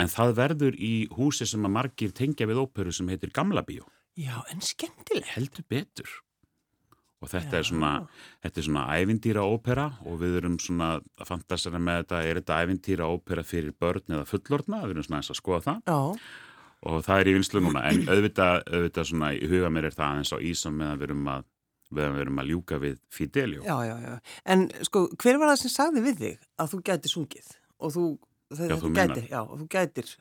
En 0.00 0.10
það 0.10 0.36
verður 0.38 0.76
í 0.78 0.94
húsi 1.14 1.46
sem 1.46 1.66
að 1.66 1.74
margir 1.76 2.12
tengja 2.14 2.48
við 2.50 2.62
óperu 2.62 2.94
sem 2.94 3.08
heitir 3.10 3.30
Gamla 3.34 3.62
Bíó. 3.66 3.86
Já, 4.18 4.42
en 4.50 4.60
skemmtileg 4.60 5.28
Heldur 5.34 5.64
betur 5.70 6.10
og 7.22 7.30
þetta 7.30 7.58
er 7.58 7.66
svona, 7.68 7.92
þetta 8.42 8.60
er 8.60 8.66
svona 8.66 8.84
ævindýra 8.98 9.44
ópera 9.46 9.88
og 10.02 10.18
við 10.22 10.40
erum 10.40 10.56
svona 10.62 10.96
að 10.98 11.28
fantasera 11.28 11.78
með 11.78 12.02
þetta, 12.02 12.22
er 12.26 12.40
þetta 12.40 12.58
ævindýra 12.64 13.10
ópera 13.12 13.44
fyrir 13.46 13.76
börn 13.78 14.16
eða 14.16 14.26
fullorna, 14.28 14.82
við 14.82 14.96
erum 14.96 15.06
svona 15.06 15.22
eins 15.22 15.30
að 15.32 15.38
skoða 15.38 15.62
það. 15.68 15.84
Já. 15.86 16.18
og 16.82 17.04
það 17.06 17.20
er 17.22 17.28
í 17.30 17.34
vinslu 17.36 17.62
núna. 17.62 17.84
En 17.92 18.00
auðvitað, 18.10 18.64
auðvitað 18.66 19.08
svona 19.12 19.32
í 19.36 19.46
huga 19.52 19.70
mér 19.70 19.86
er 19.86 19.94
það 19.94 20.18
eins 20.18 20.34
á 20.34 20.38
ísam 20.42 20.80
meðan 20.80 20.98
við 20.98 21.08
erum 21.10 21.28
að 21.30 21.48
meðan 21.92 22.16
við 22.16 22.24
erum 22.24 22.42
að 22.42 22.50
ljúka 22.50 22.80
við 22.82 22.98
Fidelio. 23.12 23.62
Já, 23.66 23.76
já, 23.86 23.94
já, 24.02 24.18
en 24.54 24.66
sko, 24.88 25.04
hver 25.20 25.38
var 25.38 25.52
það 25.52 25.62
sem 25.62 25.72
sagði 25.76 26.04
við 26.06 26.20
þig 26.22 26.46
að 26.58 26.72
þú 26.72 26.82
gæti 26.88 27.12
sungið? 27.12 27.54
Og 27.82 27.94
þú, 27.94 28.04
já, 28.56 28.76
þú 28.80 28.92
gætir, 28.96 29.26
já, 29.28 29.40
og 29.42 29.54
þú 29.60 29.66
gætir 29.76 30.14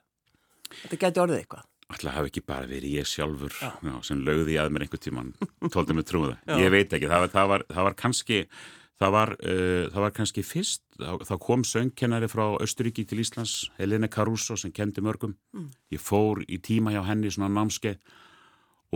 þetta 0.71 0.99
gæti 1.01 1.23
orðið 1.23 1.41
eitthvað 1.41 1.70
Alltaf 1.91 2.15
hafi 2.15 2.31
ekki 2.31 2.43
bara 2.47 2.69
verið 2.69 2.99
ég 3.01 3.09
sjálfur 3.09 3.55
já. 3.55 3.71
Já, 3.83 3.95
sem 4.07 4.21
lögði 4.25 4.59
að 4.61 4.69
mér 4.73 4.85
einhver 4.85 5.01
tíman 5.03 5.33
tóldi 5.73 5.97
mig 5.97 6.07
trúða. 6.09 6.37
Ég 6.59 6.71
veit 6.73 6.93
ekki, 6.93 7.09
það 7.11 7.25
var, 7.25 7.33
það 7.33 7.51
var, 7.51 7.65
það 7.71 7.89
var 7.89 7.97
kannski 7.99 8.39
það 9.01 9.13
var, 9.15 9.33
uh, 9.41 9.83
það 9.91 10.05
var 10.05 10.15
kannski 10.15 10.45
fyrst 10.45 10.83
þá 11.01 11.35
kom 11.41 11.65
söngkennari 11.65 12.29
frá 12.31 12.45
Östuríki 12.61 13.05
til 13.09 13.21
Íslands, 13.23 13.55
Helene 13.79 14.09
Caruso 14.11 14.57
sem 14.59 14.73
kendi 14.73 15.03
mörgum. 15.03 15.35
Mm. 15.57 15.69
Ég 15.93 16.01
fór 16.01 16.43
í 16.45 16.61
tíma 16.61 16.93
hjá 16.93 17.01
henni 17.07 17.31
svona 17.33 17.51
námskeið 17.55 18.01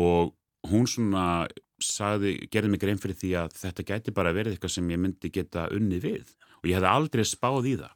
og 0.01 0.35
hún 0.69 0.89
svona 0.89 1.47
sagði, 1.81 2.37
gerði 2.51 2.71
mig 2.71 2.81
grein 2.81 3.01
fyrir 3.01 3.17
því 3.19 3.31
að 3.41 3.55
þetta 3.59 3.85
gæti 3.89 4.13
bara 4.15 4.33
verið 4.35 4.55
eitthvað 4.55 4.75
sem 4.77 4.89
ég 4.93 5.01
myndi 5.01 5.31
geta 5.33 5.67
unni 5.75 5.99
við 6.03 6.31
og 6.61 6.69
ég 6.69 6.77
hef 6.77 6.87
aldrei 6.89 7.25
spáð 7.27 7.71
í 7.73 7.75
það 7.81 7.93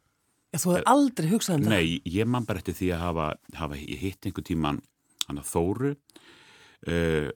Já, 0.50 0.58
þú 0.58 0.72
hefði 0.74 0.86
aldrei 0.94 1.28
hugsað 1.30 1.60
um 1.60 1.66
Nei, 1.66 1.70
það? 1.70 1.76
Nei, 1.76 2.14
ég 2.16 2.30
man 2.36 2.48
bara 2.50 2.62
eftir 2.62 2.78
því 2.80 2.92
að 2.96 3.04
hafa, 3.06 3.28
hafa 3.60 3.80
hitt 3.80 4.26
einhver 4.26 4.46
tíman 4.48 4.80
hann 5.28 5.42
að 5.42 5.52
Þóru 5.52 5.92
uh, 5.94 7.28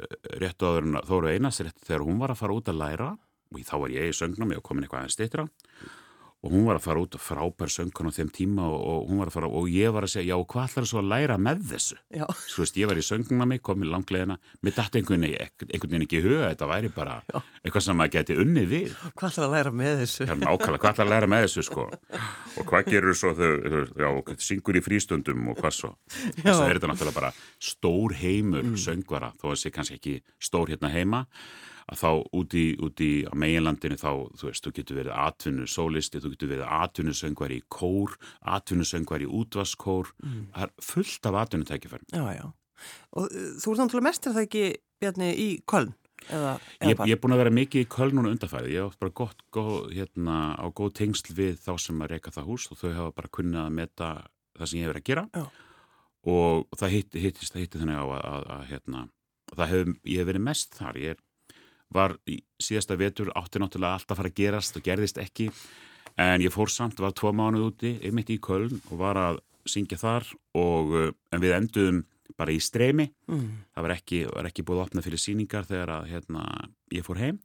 rétt 0.41 0.65
áður 0.65 0.88
en 0.88 1.02
Þóru 1.10 1.34
einast 1.34 1.65
rétt 1.65 1.84
þegar 1.86 2.08
hún 2.08 2.23
var 2.23 2.34
að 2.34 2.41
fara 2.41 2.58
út 2.58 2.71
að 2.73 2.82
læra 2.82 3.12
og 3.54 3.67
þá 3.67 3.76
var 3.84 3.93
ég 3.93 4.10
í 4.10 4.15
sögnum 4.17 4.56
og 4.56 4.63
komin 4.65 4.88
eitthvað 4.88 5.04
aðeins 5.04 5.17
stittra 5.19 5.45
og 5.45 6.03
hún 6.52 6.66
var 6.68 6.80
að 6.80 6.84
fara 6.84 7.02
út 7.04 7.16
og 7.16 7.22
frábær 7.24 7.72
söngkon 7.72 8.10
á 8.12 8.16
þeim 8.18 8.30
tíma 8.36 8.66
og, 8.68 8.82
og 8.84 9.06
hún 9.08 9.22
var 9.22 9.30
að 9.30 9.36
fara 9.38 9.50
og 9.60 9.70
ég 9.72 9.94
var 9.96 10.04
að 10.04 10.12
segja, 10.14 10.34
já, 10.34 10.46
hvað 10.52 10.66
ætlar 10.68 10.84
það 10.84 10.90
svo 10.90 11.00
að 11.00 11.10
læra 11.14 11.38
með 11.40 11.64
þessu? 11.70 11.98
Já. 12.12 12.26
Svo 12.52 12.66
veist, 12.66 12.80
ég 12.82 12.90
var 12.92 13.00
í 13.00 13.06
söngna 13.08 13.48
mig, 13.48 13.62
kom 13.64 13.86
í 13.86 13.90
langleðina, 13.90 14.38
mér 14.60 14.76
dætti 14.76 15.00
einhvern 15.00 15.24
veginn 15.24 16.06
ekki 16.06 16.22
huga, 16.26 16.52
þetta 16.52 16.70
væri 16.74 16.92
bara 16.94 17.18
já. 17.30 17.40
eitthvað 17.64 17.88
sem 17.88 18.00
maður 18.02 18.16
geti 18.18 18.40
unni 18.44 18.66
við. 18.68 18.94
Hvað 19.16 19.30
ætlar 19.30 19.48
að 19.48 19.56
læra 19.56 19.74
með 19.84 19.98
þessu? 20.04 20.28
Já, 20.28 20.36
nákvæmlega, 20.44 20.84
hvað 20.84 20.94
ætlar 20.94 21.08
að 21.08 21.14
læra 21.16 21.32
með 21.32 21.46
þessu, 21.48 21.66
sko? 21.70 21.88
Og 22.60 22.70
hvað 22.70 22.92
gerur 22.92 23.20
svo 23.20 23.36
þau, 23.40 24.38
syngur 24.44 24.80
í 24.80 24.84
frístundum 24.84 25.52
og 25.54 25.62
hvað 25.64 25.78
svo? 25.80 25.94
Þess 26.44 26.58
að 26.58 26.66
er 26.68 26.80
þetta 26.80 26.92
náttúrulega 26.92 27.20
bara 27.22 27.36
stór 27.72 28.18
heimur 28.20 28.68
mm. 28.74 28.80
söngvara, 28.84 29.32
þó 29.40 29.48
að 29.48 29.54
það 29.54 29.62
sé 29.64 29.74
kannski 29.78 30.00
ekki 30.02 30.18
stór 30.44 30.76
hérna 30.76 30.92
heima 30.92 31.24
að 31.91 32.02
þá 32.02 32.10
úti, 32.39 32.63
úti 32.84 33.10
á 33.28 33.34
meginlandinu 33.39 33.98
þá, 34.00 34.12
þú 34.39 34.50
veist, 34.50 34.65
þú 34.65 34.74
getur 34.78 35.00
verið 35.02 35.17
atvinnu 35.24 35.67
sólisti, 35.69 36.22
þú 36.24 36.34
getur 36.36 36.54
verið 36.54 36.76
atvinnusöngvar 36.80 37.56
í 37.56 37.62
kór, 37.74 38.15
atvinnusöngvar 38.58 39.26
í 39.26 39.32
útvaskór, 39.41 40.13
mm. 40.24 40.46
það 40.54 40.67
er 40.67 40.88
fullt 40.91 41.30
af 41.30 41.41
atvinnutækifærum. 41.43 42.08
Já, 42.13 42.24
já. 42.38 42.46
Og 43.15 43.28
uh, 43.28 43.50
þú 43.63 43.74
ert 43.74 43.84
náttúrulega 43.84 44.10
mestur 44.10 44.38
það 44.38 44.48
ekki, 44.48 44.63
Bjarni, 45.04 45.34
í 45.36 45.50
Köln? 45.69 45.91
Eða, 46.24 46.54
eða 46.80 46.88
ég, 46.93 47.02
ég 47.10 47.17
er 47.17 47.19
búin 47.19 47.36
að 47.36 47.41
vera 47.41 47.52
mikið 47.52 47.84
í 47.84 47.89
Köln 47.91 48.15
núna 48.15 48.32
undarfæði, 48.32 48.78
ég 48.78 48.88
hef 48.88 48.96
bara 49.02 49.15
gott, 49.17 49.43
góð, 49.52 49.91
hérna, 49.91 50.56
á 50.56 50.65
góð 50.72 50.93
tengsl 51.02 51.36
við 51.36 51.58
þá 51.65 51.74
sem 51.84 52.00
að 52.00 52.15
reyka 52.15 52.32
það 52.32 52.48
hús 52.52 52.69
og 52.72 52.80
þau 52.80 52.89
hafa 52.96 53.15
bara 53.17 53.32
kunnið 53.36 53.60
að 53.65 53.76
meta 53.82 54.10
það 54.56 54.69
sem 54.69 54.80
ég 54.80 54.88
hefur 54.88 55.02
að 55.02 55.08
gera. 55.10 55.26
Já 55.36 55.46
og 56.30 56.80
það 56.80 56.96
hitti, 56.98 57.22
hittist, 57.24 57.54
það 57.54 57.65
hitti 57.65 57.82
þannig 57.82 58.00
á 58.00 58.06
að, 58.06 58.24
að, 58.24 58.48
að 58.56 58.65
hérna, 58.72 59.04
það 59.54 59.72
hef, 59.74 59.93
ég 60.08 60.22
hef 60.22 60.30
verið 60.30 60.46
mest 60.48 60.78
þar, 60.80 61.00
ég 61.02 61.15
er, 61.15 61.24
var 61.94 62.16
í 62.30 62.40
síðasta 62.62 62.98
vetur 63.00 63.32
átti 63.38 63.62
náttúrulega 63.62 64.00
alltaf 64.00 64.16
að 64.16 64.22
fara 64.22 64.32
að 64.32 64.40
gerast 64.40 64.78
og 64.80 64.86
gerðist 64.86 65.20
ekki, 65.22 65.50
en 66.22 66.44
ég 66.44 66.54
fór 66.54 66.72
samt, 66.72 67.02
var 67.02 67.14
tvo 67.18 67.34
mánuð 67.36 67.68
úti, 67.70 67.94
einmitt 68.06 68.32
í 68.34 68.40
Köln 68.44 68.82
og 68.90 68.98
var 69.02 69.20
að 69.20 69.40
syngja 69.70 70.00
þar 70.02 70.28
og 70.60 70.94
en 71.32 71.42
við 71.44 71.56
enduðum 71.58 72.04
bara 72.38 72.54
í 72.54 72.60
streymi, 72.64 73.08
mm. 73.30 73.48
það 73.76 73.86
var 73.86 73.96
ekki, 73.96 74.20
var 74.32 74.50
ekki 74.50 74.66
búið 74.66 74.80
að 74.80 74.86
opna 74.88 75.04
fyrir 75.06 75.22
síningar 75.22 75.68
þegar 75.70 75.94
að 76.00 76.10
hérna, 76.14 76.46
ég 76.94 77.06
fór 77.06 77.22
heim 77.22 77.40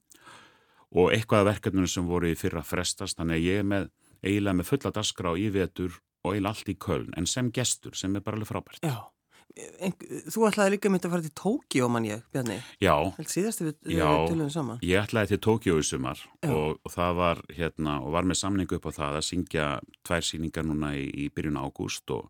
og 0.96 1.12
eitthvað 1.12 1.44
af 1.44 1.48
verkefnunum 1.50 1.90
sem 1.92 2.08
voru 2.08 2.30
í 2.30 2.38
fyrra 2.38 2.64
frestast, 2.64 3.18
þannig 3.18 3.36
að 3.36 3.48
ég 3.50 3.60
er 3.60 3.68
með 3.68 3.90
eiginlega 4.24 4.58
með 4.58 4.70
fulla 4.70 4.92
dasgra 4.96 5.34
á 5.34 5.34
í 5.36 5.50
vetur 5.52 6.00
og 6.24 6.32
eiginlega 6.32 6.54
allt 6.54 6.72
í 6.72 6.78
Köln, 6.80 7.12
en 7.20 7.28
sem 7.28 7.52
gestur 7.52 7.96
sem 7.98 8.16
er 8.16 8.24
bara 8.24 8.40
alveg 8.40 8.50
frábært. 8.50 8.80
Já 8.82 9.12
en, 9.56 9.94
þú 10.30 10.46
ætlaði 10.48 10.74
líka 10.74 10.90
myndi 10.92 11.08
að 11.08 11.14
fara 11.14 11.26
til 11.26 11.34
Tókjó 11.40 11.90
mann 11.92 12.08
ég, 12.08 12.24
Bjarni. 12.34 12.58
Já. 12.82 12.94
Síðast 13.22 13.62
við 13.64 13.76
tölum 13.88 14.50
saman. 14.52 14.80
Já, 14.82 14.88
ég 14.92 15.06
ætlaði 15.06 15.34
til 15.34 15.40
Tókjó 15.48 15.78
í 15.80 15.86
sumar 15.86 16.24
og, 16.46 16.80
og 16.82 16.94
það 16.94 17.20
var 17.20 17.44
hérna 17.56 17.98
og 18.04 18.16
var 18.16 18.28
með 18.28 18.42
samningu 18.42 18.78
upp 18.78 18.90
á 18.90 18.92
það 18.98 19.20
að 19.20 19.28
syngja 19.28 19.68
tvær 20.06 20.26
síningar 20.28 20.68
núna 20.68 20.94
í, 20.98 21.06
í 21.08 21.30
byrjun 21.34 21.60
ágúst 21.60 22.14
og 22.14 22.28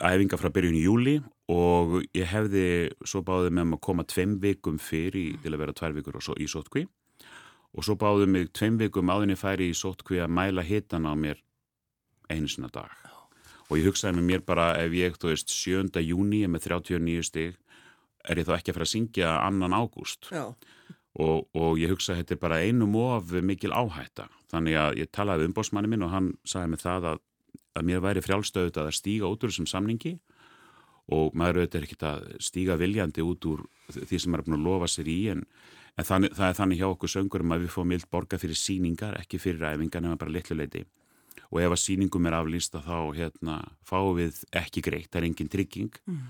æfinga 0.00 0.38
frá 0.40 0.50
byrjun 0.54 0.78
í 0.78 0.84
júli 0.84 1.16
og 1.52 1.98
ég 2.16 2.28
hefði 2.30 2.66
svo 3.04 3.24
báðið 3.26 3.52
með 3.52 3.66
maður 3.68 3.80
að 3.80 3.86
koma 3.88 4.06
tveim 4.08 4.36
vikum 4.40 4.78
fyrir 4.80 5.40
til 5.42 5.52
að 5.52 5.60
vera 5.60 5.76
tvær 5.76 5.96
vikur 5.98 6.20
svo, 6.22 6.36
í 6.40 6.48
sótkví 6.48 6.86
og 7.74 7.84
svo 7.84 7.98
báðið 8.00 8.30
mig 8.32 8.52
tveim 8.56 8.78
vikum 8.80 9.12
áðinni 9.12 9.36
færi 9.36 9.68
í 9.72 9.76
sótkví 9.76 10.22
að 10.24 10.32
mæla 10.38 10.64
hitan 10.64 11.08
á 11.10 11.12
mér 11.18 11.42
einu 12.30 12.48
sinna 12.48 12.70
dag 12.72 12.92
og 13.74 13.80
ég 13.80 13.88
hugsaði 13.90 14.20
með 14.20 14.26
mér 14.28 14.42
bara 14.46 14.68
ef 14.78 14.92
ég, 14.94 15.16
þú 15.18 15.32
veist, 15.32 15.50
7. 15.50 16.02
júni 16.06 16.44
með 16.46 16.68
39 16.68 17.26
stig 17.26 17.56
er 18.24 18.38
ég 18.38 18.46
þá 18.46 18.54
ekki 18.56 18.70
að 18.70 18.76
fara 18.78 18.86
að 18.86 18.92
syngja 18.92 19.32
annan 19.42 19.74
ágúst? 19.74 20.30
Og, 21.18 21.44
og 21.54 21.78
ég 21.78 21.90
hugsaði 21.90 22.22
þetta 22.22 22.34
er 22.36 22.40
bara 22.42 22.60
einum 22.62 22.94
of 22.98 23.34
mikil 23.42 23.74
áhætta. 23.74 24.28
Þannig 24.50 24.78
að 24.78 25.00
ég 25.02 25.10
talaði 25.14 25.48
um 25.48 25.56
bósmanni 25.56 25.90
minn 25.90 26.06
og 26.06 26.14
hann 26.14 26.30
sagði 26.46 26.72
mig 26.72 26.82
það 26.82 27.10
að, 27.10 27.20
að 27.74 27.86
mér 27.90 28.02
væri 28.06 28.24
frjálstöðut 28.24 28.80
að 28.82 28.94
stíga 28.94 29.30
út 29.30 29.44
úr 29.44 29.52
þessum 29.52 29.70
samningi. 29.70 30.16
Og 31.14 31.34
maður 31.36 31.64
auðvitað 31.64 31.80
er 31.80 31.86
ekkit 31.88 32.08
að 32.08 32.26
stíga 32.46 32.78
viljandi 32.80 33.26
út 33.26 33.50
úr 33.50 33.64
því 33.92 34.18
sem 34.18 34.32
maður 34.32 34.44
er 34.44 34.48
búin 34.48 34.60
að 34.60 34.68
lofa 34.70 34.90
sér 34.94 35.10
í 35.10 35.20
en, 35.34 35.44
en 35.98 36.08
þannig, 36.08 36.34
það 36.38 36.48
er 36.48 36.60
þannig 36.62 36.80
hjá 36.80 36.88
okkur 36.88 37.14
söngurum 37.14 37.54
að 37.54 37.66
við 37.66 37.74
fóum 37.74 37.90
mild 37.92 38.10
borga 38.10 38.40
fyrir 38.40 38.58
síningar, 38.58 39.18
ekki 39.20 39.42
fyrir 39.42 39.66
æfingar 39.74 40.06
nema 40.06 40.16
bara 40.18 40.32
litluleiti 40.32 40.86
og 41.50 41.60
ef 41.62 41.74
að 41.74 41.82
síningum 41.82 42.28
er 42.28 42.38
aflýsta 42.38 42.82
þá 42.84 42.96
hérna, 43.16 43.58
fáum 43.86 44.16
við 44.18 44.40
ekki 44.52 44.84
greitt, 44.84 45.10
það 45.10 45.20
er 45.20 45.28
engin 45.30 45.52
trygging 45.52 46.00
mm. 46.06 46.22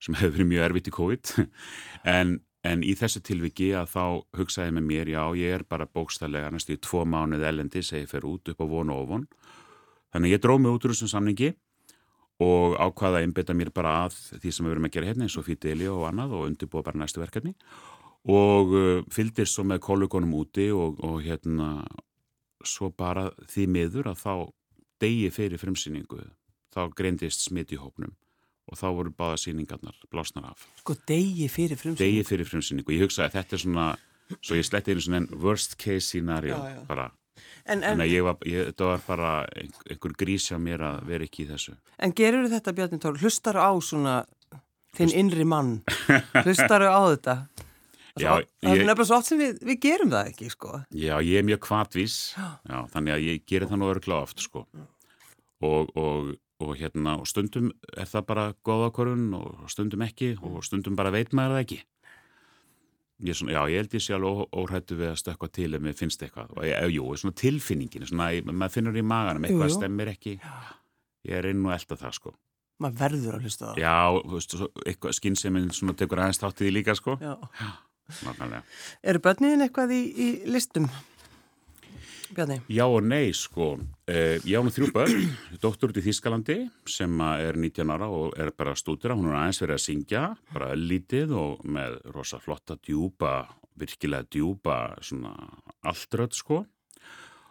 sem 0.00 0.20
hefur 0.20 0.36
verið 0.36 0.52
mjög 0.52 0.68
erfitt 0.68 0.92
í 0.92 0.96
COVID. 0.98 1.34
En, 2.16 2.38
en 2.64 2.84
í 2.84 2.94
þessu 2.96 3.20
tilviki 3.24 3.70
að 3.76 3.90
þá 3.92 4.04
hugsaði 4.36 4.76
með 4.76 4.86
mér, 4.88 5.10
já 5.12 5.22
ég 5.36 5.58
er 5.58 5.64
bara 5.68 5.88
bókstæðlega 5.88 6.52
næstu 6.52 6.76
í 6.76 6.80
tvo 6.80 7.06
mánuð 7.08 7.44
elendi 7.48 7.82
segi 7.84 8.08
fyrir 8.08 8.28
út 8.30 8.52
upp 8.52 8.62
á 8.64 8.66
von 8.68 8.92
og 8.92 9.02
ofon 9.04 9.26
þannig 10.14 10.34
ég 10.34 10.42
dróð 10.42 10.62
mig 10.64 10.74
út 10.74 10.86
úr 10.86 10.94
þessum 10.94 11.12
samningi 11.12 11.52
og 12.40 12.76
ákvaða 12.80 13.20
að 13.20 13.26
einbeta 13.26 13.56
mér 13.56 13.70
bara 13.74 13.94
að 14.06 14.16
því 14.40 14.52
sem 14.52 14.66
við 14.66 14.74
verum 14.74 14.86
að 14.88 14.94
gera 14.96 15.10
hérna 15.10 15.26
eins 15.26 15.36
og 15.36 15.46
fítili 15.46 15.88
og 15.92 16.06
annað 16.08 16.36
og 16.38 16.46
undirbúa 16.48 16.84
bara 16.86 17.00
næstu 17.02 17.20
verkefni. 17.20 17.52
Og 18.32 18.72
uh, 18.76 19.02
fylgdir 19.12 19.48
svo 19.48 19.64
með 19.68 19.82
kollegonum 19.84 20.32
úti 20.40 20.68
og, 20.72 21.00
og 21.04 21.20
hérna 21.24 21.84
svo 22.66 22.90
bara 22.90 23.30
því 23.50 23.66
miður 23.74 24.10
að 24.12 24.22
þá 24.24 24.34
degi 25.00 25.30
fyrir 25.32 25.60
frumsýningu 25.60 26.24
þá 26.74 26.82
greindist 26.96 27.46
smitt 27.46 27.72
í 27.74 27.78
hópnum 27.80 28.14
og 28.70 28.78
þá 28.78 28.86
voru 28.94 29.12
báða 29.14 29.38
síningarnar 29.42 29.96
blásnar 30.12 30.52
af. 30.52 30.66
Sko 30.78 30.94
degi 31.08 31.48
fyrir 31.50 31.78
frumsýningu? 31.80 32.02
Degi 32.04 32.26
fyrir 32.28 32.46
frumsýningu. 32.46 32.94
Ég 32.94 33.06
hugsaði 33.06 33.26
að 33.26 33.38
þetta 33.38 33.56
er 33.56 33.62
svona, 33.64 33.86
svo 34.38 34.58
ég 34.58 34.68
sletti 34.68 34.94
einu 34.94 35.06
svona 35.06 35.40
worst 35.42 35.74
case 35.80 36.06
scenario 36.06 36.58
já, 36.58 36.76
já. 36.76 36.84
bara. 36.86 37.08
En, 37.64 37.82
en 37.86 38.02
ég 38.04 38.22
var, 38.24 38.36
ég, 38.46 38.70
þetta 38.70 38.90
var 38.92 39.02
bara 39.06 39.32
einhver 39.56 40.14
grís 40.18 40.46
á 40.54 40.58
mér 40.60 40.84
að 40.86 41.00
vera 41.10 41.26
ekki 41.26 41.46
í 41.46 41.48
þessu. 41.50 41.74
En 41.98 42.14
gerur 42.16 42.46
þetta 42.52 42.76
Bjarni 42.76 43.00
Tór, 43.02 43.18
hlustar 43.22 43.58
á 43.58 43.70
svona 43.82 44.20
þinn 44.96 45.16
innri 45.24 45.46
mann, 45.48 45.80
hlustar 46.44 46.86
á 46.86 47.00
þetta? 47.10 47.36
Það 48.20 48.70
er 48.70 48.78
nefnilega 48.80 49.06
svo 49.08 49.18
oft 49.20 49.30
sem 49.30 49.40
við, 49.40 49.60
við 49.68 49.80
gerum 49.84 50.12
það 50.14 50.30
ekki 50.32 50.50
sko. 50.52 50.72
Já, 50.90 51.14
ég 51.24 51.40
er 51.40 51.46
mjög 51.48 51.62
kvartvís 51.66 52.16
þannig 52.36 53.16
að 53.16 53.26
ég 53.26 53.44
gerir 53.48 53.70
það 53.70 53.82
nú 53.82 53.90
öruglega 53.90 54.28
oft 54.28 54.44
sko. 54.44 54.66
og, 55.60 55.92
og, 55.96 56.34
og, 56.60 56.74
hérna, 56.80 57.18
og 57.20 57.28
stundum 57.28 57.70
er 57.96 58.08
það 58.08 58.26
bara 58.28 58.46
góðakorun 58.66 59.30
og 59.38 59.70
stundum 59.72 60.04
ekki 60.06 60.34
og 60.40 60.62
stundum 60.64 60.98
bara 60.98 61.12
veit 61.14 61.32
maður 61.36 61.58
það 61.58 61.64
ekki. 61.66 61.80
Ég, 63.20 63.36
svona, 63.36 63.52
Já, 63.52 63.62
ég 63.68 63.82
held 63.82 63.94
ég 63.98 64.04
sjálf 64.04 64.46
óhættu 64.56 64.96
við 64.96 65.10
að 65.10 65.18
stökka 65.20 65.48
til 65.52 65.74
ef 65.76 65.82
mér 65.84 65.96
finnst 65.96 66.22
eitthvað. 66.24 66.54
Og 66.56 66.64
ég, 66.64 66.94
jú, 66.94 67.08
svona 67.20 67.36
tilfinningin 67.36 68.06
svona, 68.08 68.30
maður 68.48 68.76
finnur 68.78 68.96
í 68.96 69.04
maganum, 69.04 69.44
eitthvað 69.44 69.68
jú, 69.68 69.74
jú. 69.74 69.76
stemmir 69.76 70.12
ekki. 70.14 70.38
Ég 71.28 71.36
er 71.36 71.50
inn 71.50 71.66
og 71.66 71.74
elda 71.76 71.98
það 72.00 72.16
sko. 72.16 72.32
Maður 72.80 72.96
verður 73.02 73.36
að 73.36 73.44
hlusta 73.44 73.66
það. 73.68 73.76
Já, 73.84 73.96
sem 75.76 75.92
tekur 76.00 76.22
aðeins 76.22 76.40
táttið 76.40 76.70
í 76.70 76.74
líka 76.78 76.96
sko. 76.96 77.18
Já, 77.20 77.34
Já. 77.60 77.68
Nákvæmlega. 78.26 78.64
Eru 79.12 79.22
börniðin 79.24 79.66
eitthvað 79.66 79.94
í, 79.96 80.02
í 80.10 80.28
listum? 80.50 80.90
Bjarni? 82.34 82.60
Já 82.70 82.84
og 82.86 83.02
nei 83.02 83.32
sko. 83.34 83.72
Eh, 84.06 84.38
ég 84.46 84.58
á 84.58 84.62
nú 84.62 84.70
þrjú 84.70 84.90
börn, 84.94 85.30
doktor 85.62 85.90
út 85.90 85.98
í 85.98 86.04
Þískalandi 86.04 86.58
sem 86.88 87.22
er 87.26 87.58
19 87.58 87.90
ára 87.90 88.06
og 88.10 88.36
er 88.38 88.52
bara 88.54 88.76
stúdira. 88.78 89.16
Hún 89.18 89.30
er 89.30 89.38
aðeins 89.40 89.62
verið 89.62 89.78
að 89.78 89.84
syngja, 89.86 90.24
bara 90.54 90.74
lítið 90.78 91.34
og 91.38 91.64
með 91.66 91.98
rosa 92.14 92.38
flotta 92.42 92.78
djúpa, 92.78 93.48
virkilega 93.80 94.28
djúpa 94.30 94.78
svona 95.02 95.34
alltröð 95.86 96.38
sko. 96.38 96.60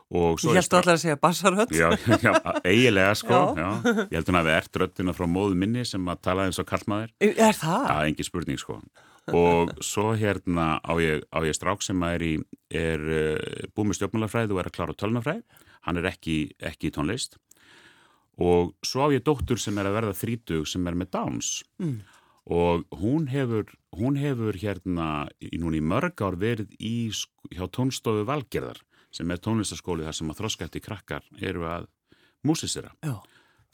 Ég 0.09 0.55
held 0.57 0.73
allar 0.73 0.95
að 0.95 1.03
segja 1.03 1.19
bassarödd. 1.21 1.75
Já, 1.75 1.91
já, 2.25 2.31
eigilega 2.63 3.11
sko. 3.19 3.43
Já. 3.59 3.67
Já. 3.83 3.91
Ég 4.07 4.15
held 4.17 4.31
hún 4.31 4.39
að 4.39 4.49
við 4.49 4.57
ert 4.57 4.81
röddina 4.81 5.13
frá 5.13 5.27
móðu 5.29 5.59
minni 5.59 5.85
sem 5.85 6.07
að 6.09 6.23
tala 6.25 6.47
eins 6.49 6.57
og 6.61 6.65
kallmaður. 6.71 7.13
Er 7.21 7.59
það? 7.59 7.85
Já, 7.91 7.99
engi 8.07 8.25
spurning 8.25 8.61
sko 8.63 8.79
og 9.35 9.73
svo 9.85 10.13
hérna 10.17 10.77
á 10.81 10.93
ég, 11.01 11.25
á 11.33 11.39
ég 11.45 11.55
strák 11.57 11.83
sem 11.85 12.01
er, 12.07 12.23
í, 12.23 12.35
er 12.73 13.03
uh, 13.03 13.67
búið 13.75 13.91
með 13.91 13.99
stjórnmálafræð 13.99 14.53
og 14.55 14.61
er 14.61 14.69
að 14.71 14.77
klára 14.77 14.97
tölnafræð 14.97 15.43
hann 15.87 15.99
er 15.99 16.09
ekki, 16.11 16.37
ekki 16.59 16.89
í 16.89 16.95
tónlist. 16.95 17.37
Og 18.39 18.73
svo 18.85 19.07
á 19.07 19.13
ég 19.13 19.25
dóttur 19.25 19.59
sem 19.59 19.77
er 19.79 19.89
að 19.89 19.97
verða 19.97 20.15
þrítug 20.15 20.67
sem 20.69 20.85
er 20.87 20.97
með 20.97 21.13
Downs. 21.17 21.59
Mm. 21.81 21.99
og 22.49 22.85
hún 22.97 23.27
hefur, 23.29 23.67
hún 23.93 24.15
hefur 24.17 24.55
hérna 24.57 25.27
í, 25.37 25.59
núni 25.61 25.77
í 25.77 25.85
mörg 25.85 26.17
ár 26.25 26.33
verið 26.39 26.71
í, 26.81 27.11
hjá 27.53 27.67
tónstofu 27.69 28.23
Valgerðar 28.25 28.79
sem 29.13 29.29
er 29.29 29.37
tónlistaskóli 29.37 30.07
þar 30.07 30.17
sem 30.17 30.31
að 30.31 30.39
þroskætti 30.39 30.81
krakkar 30.81 31.27
eru 31.37 31.67
að 31.69 31.85
músisera. 32.41 32.89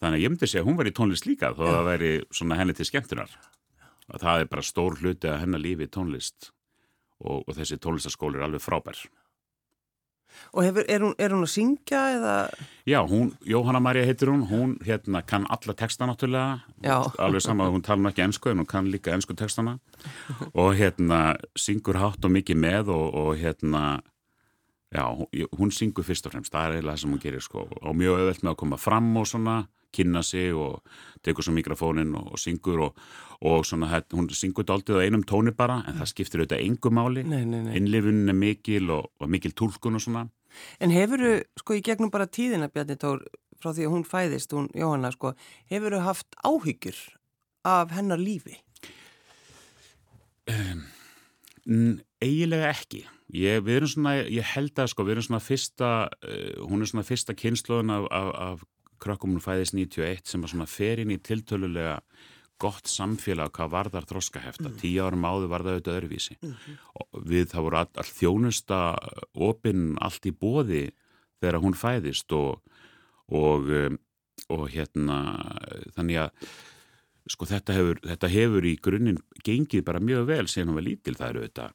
Þannig 0.01 0.17
að 0.17 0.23
ég 0.25 0.33
myndi 0.33 0.49
segja 0.49 0.65
að 0.65 0.67
hún 0.67 0.79
var 0.81 0.89
í 0.89 0.95
tónlist 0.97 1.27
líka 1.29 1.53
þó 1.55 1.63
að 1.69 1.77
það 1.77 1.87
væri 1.87 2.11
henni 2.59 2.75
til 2.75 2.89
skemmtunar 2.89 3.37
að 4.13 4.25
það 4.25 4.41
er 4.41 4.49
bara 4.51 4.65
stór 4.65 4.97
hluti 5.01 5.29
að 5.31 5.41
hennar 5.43 5.63
lífi 5.63 5.87
tónlist 5.91 6.51
og, 7.23 7.43
og 7.45 7.53
þessi 7.57 7.79
tónlistaskóli 7.81 8.39
er 8.39 8.47
alveg 8.47 8.63
frábær. 8.63 9.05
Og 10.51 10.65
hefur, 10.65 10.83
er, 10.91 11.03
hún, 11.03 11.13
er 11.21 11.31
hún 11.31 11.45
að 11.45 11.51
syngja 11.53 11.99
eða? 12.15 12.33
Já, 12.87 12.97
hún, 13.07 13.29
Jóhanna 13.47 13.79
Maria 13.83 14.05
heitir 14.07 14.31
hún, 14.31 14.43
hún 14.49 14.73
hérna 14.83 15.21
kann 15.23 15.45
alla 15.51 15.75
texta 15.77 16.07
náttúrulega, 16.09 16.65
Já. 16.83 16.97
alveg 17.23 17.43
saman 17.45 17.69
að 17.69 17.77
hún 17.77 17.85
tala 17.85 18.11
ekki 18.11 18.25
ennsku 18.25 18.51
en 18.51 18.63
hún 18.63 18.69
kann 18.69 18.89
líka 18.91 19.13
ennsku 19.15 19.35
textana 19.37 19.77
og 20.53 20.75
hérna 20.75 21.37
syngur 21.55 22.01
hátt 22.01 22.25
og 22.25 22.35
mikið 22.35 22.59
með 22.61 22.91
og, 22.95 23.15
og 23.21 23.31
hérna, 23.39 24.01
já, 24.91 25.05
hún 25.55 25.71
syngur 25.71 26.07
fyrst 26.07 26.27
og 26.27 26.35
fremst, 26.35 26.51
það 26.53 26.67
er 26.67 26.77
eiginlega 26.77 26.97
það 26.97 27.03
sem 27.05 27.15
hún 27.15 27.23
gerir 27.23 27.45
sko 27.45 27.67
og 27.71 27.95
mjög 27.95 28.19
öðvöld 28.19 28.43
með 28.43 28.53
að 28.53 28.61
koma 28.63 28.81
fram 28.81 29.11
og 29.21 29.29
svona 29.31 29.57
kynna 29.95 30.23
sig 30.25 30.53
og 30.53 30.84
tekur 31.25 31.45
svo 31.45 31.55
mikrofónin 31.55 32.13
og, 32.19 32.34
og 32.36 32.41
syngur 32.41 32.84
og, 32.89 33.03
og 33.45 33.65
svona, 33.67 34.01
hún 34.13 34.29
syngur 34.36 34.67
dáltið 34.67 35.01
á 35.01 35.05
einum 35.05 35.25
tóni 35.27 35.55
bara 35.55 35.81
en 35.88 35.99
það 35.99 36.12
skiptir 36.12 36.43
auðvitað 36.43 36.65
engum 36.67 36.99
máli. 36.99 37.25
Innlifunin 37.25 38.31
er 38.31 38.38
mikil 38.38 38.91
og, 38.93 39.10
og 39.19 39.31
mikil 39.31 39.55
tólkun 39.58 39.99
og 39.99 40.05
svona. 40.05 40.27
En 40.79 40.93
hefur 40.93 41.21
þú, 41.21 41.34
sko, 41.60 41.77
í 41.77 41.84
gegnum 41.84 42.12
bara 42.13 42.29
tíðina 42.31 42.69
Bjarni 42.71 42.97
Tór, 42.99 43.23
frá 43.60 43.73
því 43.73 43.88
að 43.88 43.95
hún 43.95 44.05
fæðist 44.08 44.55
hún, 44.55 44.69
Jóhanna, 44.77 45.12
sko, 45.15 45.34
hefur 45.71 45.97
þú 45.97 46.03
haft 46.05 46.38
áhyggjur 46.45 47.01
af 47.65 47.91
hennar 47.95 48.21
lífi? 48.21 48.60
Um, 50.45 50.86
eiginlega 52.21 52.71
ekki. 52.71 53.05
Ég, 53.34 53.63
við 53.65 53.79
erum 53.79 53.89
svona, 53.89 54.15
ég 54.21 54.53
held 54.53 54.77
að 54.79 54.91
sko, 54.93 55.05
við 55.08 55.15
erum 55.15 55.27
svona 55.27 55.41
fyrsta, 55.43 55.91
uh, 56.21 56.65
hún 56.69 56.86
er 56.86 56.91
svona 56.91 57.08
fyrsta 57.08 57.36
kynnslóðin 57.38 57.93
af, 57.95 58.08
af, 58.13 58.31
af 58.45 58.65
krökkum 59.01 59.36
hún 59.36 59.43
fæðist 59.43 59.75
91 59.75 60.29
sem 60.29 60.43
var 60.43 60.51
svona 60.51 60.69
ferinn 60.69 61.13
í 61.13 61.19
tiltölulega 61.21 61.99
gott 62.62 62.88
samfélag 62.88 63.51
hvað 63.55 63.73
varðar 63.73 64.08
þroskahefta. 64.08 64.69
Mm. 64.69 64.77
Tíu 64.79 65.03
árum 65.03 65.27
áður 65.27 65.49
var 65.51 65.65
það 65.65 65.73
auðvitað 65.75 65.97
öðruvísi. 65.99 66.38
Mm 66.39 66.53
-hmm. 66.53 67.25
Við 67.31 67.49
það 67.51 67.65
voru 67.65 67.79
all, 67.81 67.91
all 67.95 68.12
þjónusta 68.19 68.79
opinn 69.34 69.97
allt 69.99 70.25
í 70.25 70.31
bóði 70.31 70.86
þegar 71.41 71.60
hún 71.62 71.75
fæðist 71.75 72.31
og, 72.31 72.62
og, 73.27 73.67
um, 73.69 73.97
og 74.49 74.69
hérna 74.71 75.17
þannig 75.95 76.23
að 76.25 76.47
sko 77.27 77.47
þetta 77.49 77.73
hefur, 77.73 77.99
þetta 78.05 78.29
hefur 78.29 78.65
í 78.65 78.75
grunninn 78.81 79.21
gengið 79.45 79.84
bara 79.86 79.99
mjög 80.03 80.27
vel 80.29 80.45
síðan 80.47 80.71
hún 80.71 80.79
var 80.79 80.88
lítil, 80.88 81.15
það 81.17 81.29
eru 81.29 81.41
auðvitað 81.41 81.73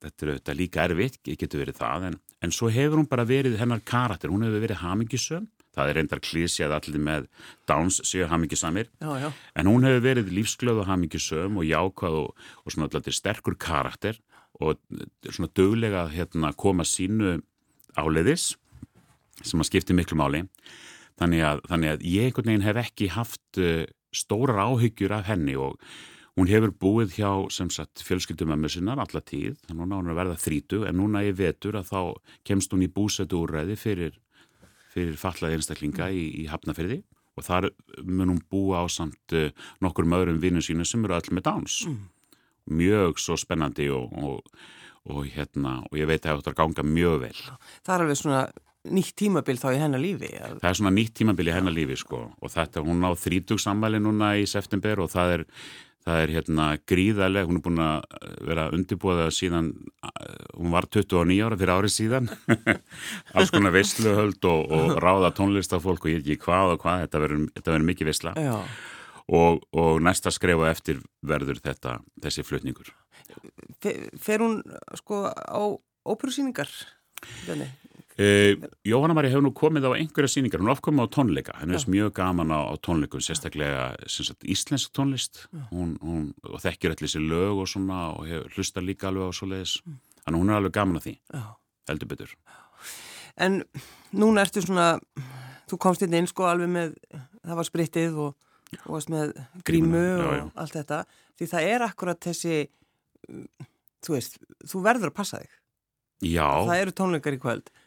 þetta 0.00 0.24
eru 0.24 0.34
auðvitað 0.34 0.58
líka 0.58 0.84
erfitt, 0.88 1.18
getur 1.24 1.62
verið 1.62 1.78
það 1.78 2.06
en, 2.08 2.18
en 2.40 2.54
svo 2.56 2.70
hefur 2.72 2.98
hún 2.98 3.10
bara 3.10 3.26
verið 3.28 3.58
hennar 3.60 3.82
karakter, 3.84 4.32
hún 4.32 4.46
hefur 4.46 4.64
verið 4.64 4.82
hamingisöm 4.82 5.46
það 5.80 5.92
er 5.92 5.98
reyndar 5.98 6.22
klísjað 6.24 6.74
allir 6.76 7.04
með 7.04 7.28
Downs 7.68 8.00
séu 8.06 8.28
hamingisamir 8.30 8.90
en 9.00 9.70
hún 9.70 9.86
hefur 9.88 10.04
verið 10.04 10.32
lífsglöð 10.36 10.82
og 10.84 10.90
hamingisöm 10.90 11.60
og 11.60 11.68
jákvæð 11.68 12.18
og, 12.22 12.34
og 12.64 12.74
svona 12.74 12.90
allir 13.00 13.16
sterkur 13.16 13.58
karakter 13.60 14.20
og 14.60 14.76
svona 15.24 15.48
döglega 15.56 16.04
hérna, 16.12 16.52
koma 16.52 16.84
sínu 16.84 17.38
áleiðis 17.96 18.54
sem 19.40 19.60
að 19.60 19.70
skipti 19.70 19.96
miklu 19.96 20.18
máli. 20.20 20.44
Þannig 21.20 21.44
að, 21.44 21.62
þannig 21.68 21.92
að 21.94 22.06
ég 22.08 22.28
einhvern 22.28 22.50
veginn 22.50 22.66
hef 22.66 22.80
ekki 22.80 23.10
haft 23.14 23.60
uh, 23.60 23.84
stórar 24.12 24.60
áhyggjur 24.66 25.14
af 25.16 25.28
henni 25.30 25.56
og 25.56 25.76
hún 26.38 26.48
hefur 26.48 26.72
búið 26.72 27.16
hjá 27.18 27.30
sem 27.52 27.70
sagt 27.72 28.02
fjölskyldumömmu 28.06 28.70
sinnar 28.72 29.00
alla 29.02 29.20
tíð, 29.20 29.58
þannig 29.66 29.84
að 29.84 29.96
hún 29.96 30.08
er 30.08 30.14
að 30.14 30.20
verða 30.20 30.40
þrítu 30.44 30.82
en 30.88 30.98
núna 31.00 31.24
ég 31.26 31.36
vetur 31.40 31.76
að 31.80 31.90
þá 31.90 32.00
kemst 32.48 32.72
hún 32.72 32.86
í 32.86 32.90
búsætu 32.92 33.42
úrræði 33.42 33.76
fyrir, 33.80 34.16
fyrir 34.90 35.18
fallaði 35.20 35.58
einstaklinga 35.58 36.10
í, 36.12 36.26
í 36.42 36.46
Hafnafyrði 36.50 37.02
og 37.38 37.46
þar 37.46 37.70
mun 38.04 38.34
hún 38.34 38.42
búa 38.52 38.84
á 38.84 38.86
samt 38.90 39.36
uh, 39.36 39.50
nokkur 39.84 40.08
möðurum 40.08 40.40
vinnum 40.42 40.64
sínu 40.64 40.86
sem 40.88 41.04
eru 41.06 41.16
öll 41.16 41.34
með 41.36 41.46
dáns 41.48 41.80
mm. 41.88 42.00
mjög 42.80 43.22
svo 43.22 43.38
spennandi 43.40 43.88
og, 43.94 44.12
og, 44.18 44.66
og 45.10 45.22
hérna 45.30 45.80
og 45.88 46.00
ég 46.00 46.10
veit 46.10 46.26
að 46.26 46.42
þetta 46.42 46.58
ganga 46.58 46.86
mjög 46.86 47.22
vel 47.26 47.38
Það 47.38 47.94
er 47.94 48.04
alveg 48.04 48.20
svona 48.20 48.42
nýtt 48.88 49.16
tímabil 49.20 49.60
þá 49.60 49.68
í 49.74 49.80
hennar 49.82 50.00
lífi 50.00 50.30
Það 50.32 50.70
er 50.70 50.78
svona 50.78 50.94
nýtt 50.94 51.14
tímabil 51.20 51.50
í 51.50 51.54
hennar 51.54 51.74
lífi 51.76 51.98
sko 52.00 52.22
og 52.32 52.52
þetta, 52.52 52.82
hún 52.86 53.04
á 53.04 53.12
þrítugsammæli 53.12 54.00
núna 54.00 54.34
í 54.40 54.46
september 54.48 55.02
og 55.04 55.10
það 55.12 55.32
er, 55.34 55.42
það 56.06 56.20
er 56.22 56.32
hérna 56.36 56.68
gríðarlega, 56.88 57.48
hún 57.50 57.58
er 57.60 57.64
búin 57.66 57.82
að 57.84 58.06
vera 58.48 58.68
undirbúða 58.72 59.26
síðan, 59.36 59.72
hún 60.56 60.72
var 60.72 60.88
29 60.88 61.42
ára 61.44 61.58
fyrir 61.60 61.74
árið 61.74 61.94
síðan. 61.96 62.30
Alls 63.36 63.52
konar 63.52 63.76
veistluhöld 63.76 64.48
og, 64.48 64.72
og 64.72 64.96
ráða 65.04 65.34
tónlistafólk 65.36 66.08
og 66.08 66.14
ég 66.14 66.24
ekki 66.24 66.40
hvað 66.46 66.76
og 66.76 66.86
hvað 66.86 67.04
þetta 67.04 67.22
verður 67.74 67.86
mikið 67.90 68.12
veistla 68.12 68.34
og, 69.28 69.60
og 69.76 70.00
næsta 70.02 70.32
skrefa 70.34 70.72
eftir 70.72 71.04
verður 71.20 71.60
þetta, 71.60 71.98
þessi 72.24 72.46
flutningur. 72.48 72.88
Fer 74.18 74.42
hún 74.42 74.58
sko 74.98 75.28
á 75.28 75.62
óperusýningar? 76.08 76.72
Þannig 77.44 77.79
Uh, 78.20 78.68
Jóhanna 78.84 79.14
Marí 79.16 79.30
hefur 79.32 79.46
nú 79.46 79.50
komið 79.56 79.86
á 79.88 79.90
einhverja 79.96 80.28
síningar, 80.28 80.60
hún 80.60 80.68
er 80.68 80.74
ofkomið 80.74 81.06
á 81.08 81.14
tónleika, 81.14 81.54
henni 81.56 81.78
er 81.78 81.84
mjög 81.88 82.10
gaman 82.18 82.50
á, 82.52 82.68
á 82.68 82.74
tónleikum, 82.84 83.22
sérstaklega 83.24 83.94
sagt, 84.12 84.44
íslensk 84.44 84.92
tónlist 84.92 85.46
hún, 85.70 85.94
hún, 86.04 86.26
og 86.44 86.60
þekkir 86.60 86.92
allir 86.92 87.08
sér 87.08 87.24
lög 87.24 87.62
og 87.62 87.70
svona 87.70 88.10
og 88.18 88.28
hef, 88.28 88.44
hlustar 88.58 88.84
líka 88.84 89.08
alveg 89.08 89.32
á 89.32 89.38
svo 89.38 89.48
leiðis, 89.48 89.78
mm. 89.86 89.96
þannig 90.26 90.42
hún 90.42 90.52
er 90.52 90.58
alveg 90.58 90.76
gaman 90.76 91.00
á 91.00 91.04
því, 91.06 91.14
Já. 91.32 91.46
heldur 91.88 92.12
betur. 92.12 92.36
En 93.40 93.58
núna 94.12 94.44
ertu 94.44 94.66
svona, 94.66 94.90
þú 95.70 95.80
komst 95.80 96.04
inn 96.04 96.20
inn 96.20 96.28
sko 96.28 96.50
alveg 96.50 96.74
með, 96.76 96.94
það 97.40 97.60
var 97.62 97.72
spritið 97.72 98.22
og, 98.26 98.38
og 98.82 98.94
varst 98.98 99.16
með 99.16 99.36
grímu 99.64 100.04
já, 100.04 100.24
og 100.26 100.34
já. 100.36 100.46
allt 100.60 100.80
þetta, 100.82 101.04
því 101.40 101.52
það 101.56 101.72
er 101.72 101.88
akkurat 101.88 102.28
þessi, 102.28 102.64
þú 104.04 104.18
veist, 104.18 104.42
þú 104.68 104.88
verður 104.90 105.14
að 105.14 105.20
passa 105.22 105.40
þig. 105.40 105.60
Já. 106.36 106.50
Það 106.68 106.80
eru 106.82 107.00
tónleikar 107.00 107.40
í 107.40 107.40
kvöld 107.40 107.78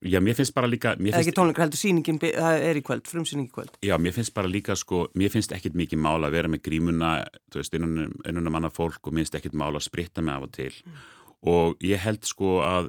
Já, 0.00 0.16
mér 0.24 0.36
finnst 0.38 0.54
bara 0.56 0.68
líka... 0.70 0.94
Það 0.96 1.12
er 1.12 1.20
ekki 1.20 1.32
tónleikar 1.36 1.66
heldur, 1.66 1.76
síningin 1.80 2.18
það 2.22 2.62
er 2.64 2.78
í 2.80 2.82
kvöld, 2.84 3.08
frumsýning 3.10 3.50
í 3.50 3.52
kvöld. 3.52 3.74
Já, 3.84 3.92
mér 4.00 4.14
finnst 4.16 4.32
bara 4.36 4.48
líka 4.48 4.76
sko, 4.78 5.02
mér 5.20 5.32
finnst 5.34 5.52
ekkit 5.52 5.76
mikið 5.76 6.00
mála 6.00 6.30
að 6.30 6.36
vera 6.38 6.50
með 6.52 6.62
grímuna, 6.70 7.10
þú 7.52 7.60
veist, 7.60 7.76
einunum 7.76 8.54
manna 8.54 8.70
fólk 8.72 9.10
og 9.10 9.12
mér 9.12 9.26
finnst 9.26 9.36
ekkit 9.36 9.58
mála 9.60 9.76
að 9.76 9.84
spritta 9.90 10.24
mig 10.24 10.38
af 10.38 10.46
og 10.46 10.54
til. 10.56 10.70
Mm. 10.86 11.02
Og 11.52 11.84
ég 11.84 12.00
held 12.00 12.24
sko 12.28 12.54
að 12.64 12.88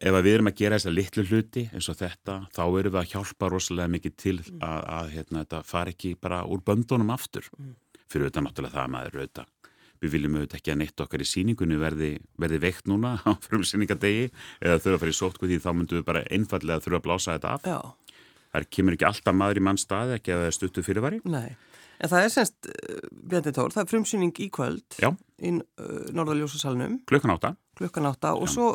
ef 0.00 0.10
að 0.10 0.26
við 0.26 0.34
erum 0.34 0.50
að 0.50 0.58
gera 0.58 0.80
þessa 0.80 0.96
litlu 0.96 1.26
hluti 1.30 1.64
eins 1.70 1.88
og 1.92 2.00
þetta, 2.02 2.40
þá 2.50 2.62
erum 2.66 2.96
við 2.96 3.00
að 3.04 3.14
hjálpa 3.14 3.52
rosalega 3.54 3.94
mikið 3.94 4.18
til 4.18 4.36
mm. 4.40 4.58
að, 4.66 4.82
að 4.98 5.14
hérna, 5.14 5.44
þetta 5.44 5.62
far 5.70 5.94
ekki 5.94 6.16
bara 6.18 6.42
úr 6.42 6.66
böndunum 6.66 7.14
aftur. 7.14 7.46
Mm. 7.54 7.76
Fyrir 8.10 8.26
auðvitað 8.26 8.48
náttúrulega 8.48 8.74
það 8.74 8.86
að 8.88 8.94
maður 8.98 9.20
auðvitað 9.20 9.56
við 10.00 10.14
viljum 10.14 10.36
auðvitað 10.38 10.58
ekki 10.60 10.72
að 10.72 10.78
neitt 10.80 11.02
okkar 11.04 11.22
í 11.22 11.28
síningunni 11.28 11.78
verði, 11.80 12.10
verði 12.40 12.60
veikt 12.62 12.90
núna 12.90 13.14
á 13.28 13.30
frumsýningadegi 13.46 14.28
eða 14.60 14.80
þurfa 14.80 14.96
að 14.96 15.02
fara 15.04 15.14
í 15.14 15.18
sótkvöði 15.20 15.56
því 15.56 15.64
þá 15.64 15.72
myndum 15.76 16.00
við 16.00 16.06
bara 16.08 16.26
einfallega 16.32 16.84
þurfa 16.84 17.00
að 17.00 17.06
blása 17.08 17.36
þetta 17.36 17.54
af. 17.56 17.66
Já. 17.68 18.14
Það 18.50 18.68
kemur 18.74 18.96
ekki 18.96 19.08
alltaf 19.10 19.36
maður 19.36 19.60
í 19.60 19.64
mann 19.68 19.78
staði 19.78 20.16
ekki 20.16 20.34
að 20.34 20.46
stuttu 20.56 20.82
fyrirvari. 20.82 21.20
Nei, 21.30 21.54
en 22.00 22.10
það 22.10 22.26
er 22.26 22.32
semst, 22.34 22.70
uh, 22.72 23.02
Bjarni 23.30 23.54
Tór, 23.54 23.74
það 23.74 23.84
er 23.84 23.90
frumsýning 23.92 24.40
í 24.42 24.48
kvöld 24.52 24.98
Já. 24.98 25.12
í 25.38 25.52
uh, 25.60 25.90
Norðaljósasalunum. 26.16 27.02
Klukkan 27.10 27.36
átta. 27.36 27.52
Klukkan 27.78 28.08
átta 28.10 28.34
og 28.34 28.48
Já. 28.48 28.56
svo 28.56 28.70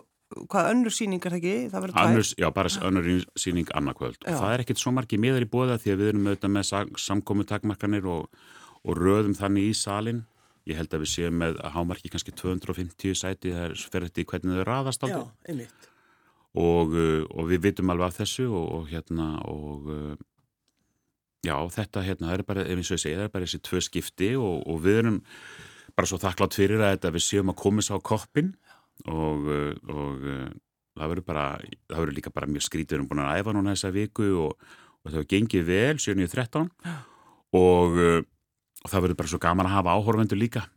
hvað 0.49 0.69
önnur 0.71 0.93
síning 0.93 1.21
er 1.21 1.35
það 1.35 1.37
ekki? 1.37 1.57
Það? 1.71 1.85
Annurs, 2.01 2.31
já, 2.39 2.47
bara 2.53 2.71
önnur 2.87 3.09
síning 3.39 3.69
annarkvöld. 3.77 4.17
Og 4.25 4.39
það 4.39 4.53
er 4.53 4.63
ekkit 4.63 4.81
svo 4.81 4.93
margi 4.95 5.19
miðar 5.21 5.45
í 5.45 5.49
bóða 5.49 5.77
því 5.81 5.93
að 5.93 6.01
við 6.01 6.11
erum 6.11 6.29
auðvitað 6.29 6.53
með 6.55 6.71
samkomi 7.03 7.45
takmarkanir 7.47 8.07
og, 8.09 8.39
og 8.83 8.97
röðum 8.99 9.35
þannig 9.37 9.69
í 9.69 9.75
salin 9.77 10.23
ég 10.65 10.79
held 10.79 10.93
að 10.93 11.03
við 11.03 11.11
séum 11.11 11.35
með 11.41 11.59
að 11.61 11.75
hámarki 11.75 12.11
kannski 12.13 12.33
250 12.39 13.17
sæti 13.19 13.53
það 13.53 13.67
er 13.67 13.75
fyrir 13.81 14.07
þetta 14.09 14.23
í 14.23 14.29
hvernig 14.31 14.57
þau 14.57 14.67
raðast 14.69 15.05
aldrei. 15.05 15.21
Já, 15.21 15.51
einmitt. 15.51 15.89
Og, 16.55 16.95
uh, 16.95 17.21
og 17.35 17.49
við 17.51 17.65
vitum 17.67 17.91
alveg 17.91 18.09
af 18.09 18.19
þessu 18.21 18.47
og, 18.49 18.65
og 18.79 18.89
hérna 18.89 19.27
og 19.51 19.89
uh, 19.91 20.15
já, 21.45 21.55
þetta 21.77 22.05
hérna, 22.05 22.29
það 22.31 22.37
er 22.37 22.45
bara, 22.49 22.65
ef 22.65 22.81
ég 22.81 22.87
svo 22.87 22.97
að 22.97 23.03
segja, 23.03 23.21
það 23.21 23.27
er 23.27 23.33
bara 23.35 23.49
þessi 23.49 23.63
tvö 23.69 23.81
skipti 23.85 24.29
og, 24.39 24.61
og 24.71 24.83
við 24.85 25.01
erum 25.03 25.19
bara 25.95 26.09
svo 26.09 26.19
þakklátt 26.19 26.57
fyrir 26.57 26.81
að 26.81 26.95
þetta 26.95 27.13
við 27.15 27.25
séum 27.27 27.51
að 27.53 27.59
komast 27.61 27.93
á 27.93 27.97
koppin 28.01 28.53
og 29.11 29.49
uh, 29.51 30.47
það 30.95 31.11
verður 31.11 31.27
bara, 31.27 31.49
það 31.91 32.01
verður 32.01 32.17
líka 32.17 32.33
bara 32.33 32.49
mjög 32.49 32.65
skrítið, 32.65 32.95
við 32.95 33.01
erum 33.01 33.11
búin 33.11 33.25
að 33.25 33.41
æfa 33.41 33.53
núna 33.55 33.75
þessa 33.75 33.93
viku 33.95 34.31
og 34.47 34.55
það 35.03 35.19
hefur 35.19 35.29
gengið 35.35 35.67
vel 35.69 35.99
7.13 36.01 36.71
og 37.55 37.99
og 38.85 38.91
það 38.91 39.07
verður 39.07 39.19
bara 39.21 39.33
svo 39.33 39.41
gaman 39.41 39.69
að 39.69 39.77
hafa 39.79 39.95
áhorfendur 39.97 40.39
líka. 40.39 40.67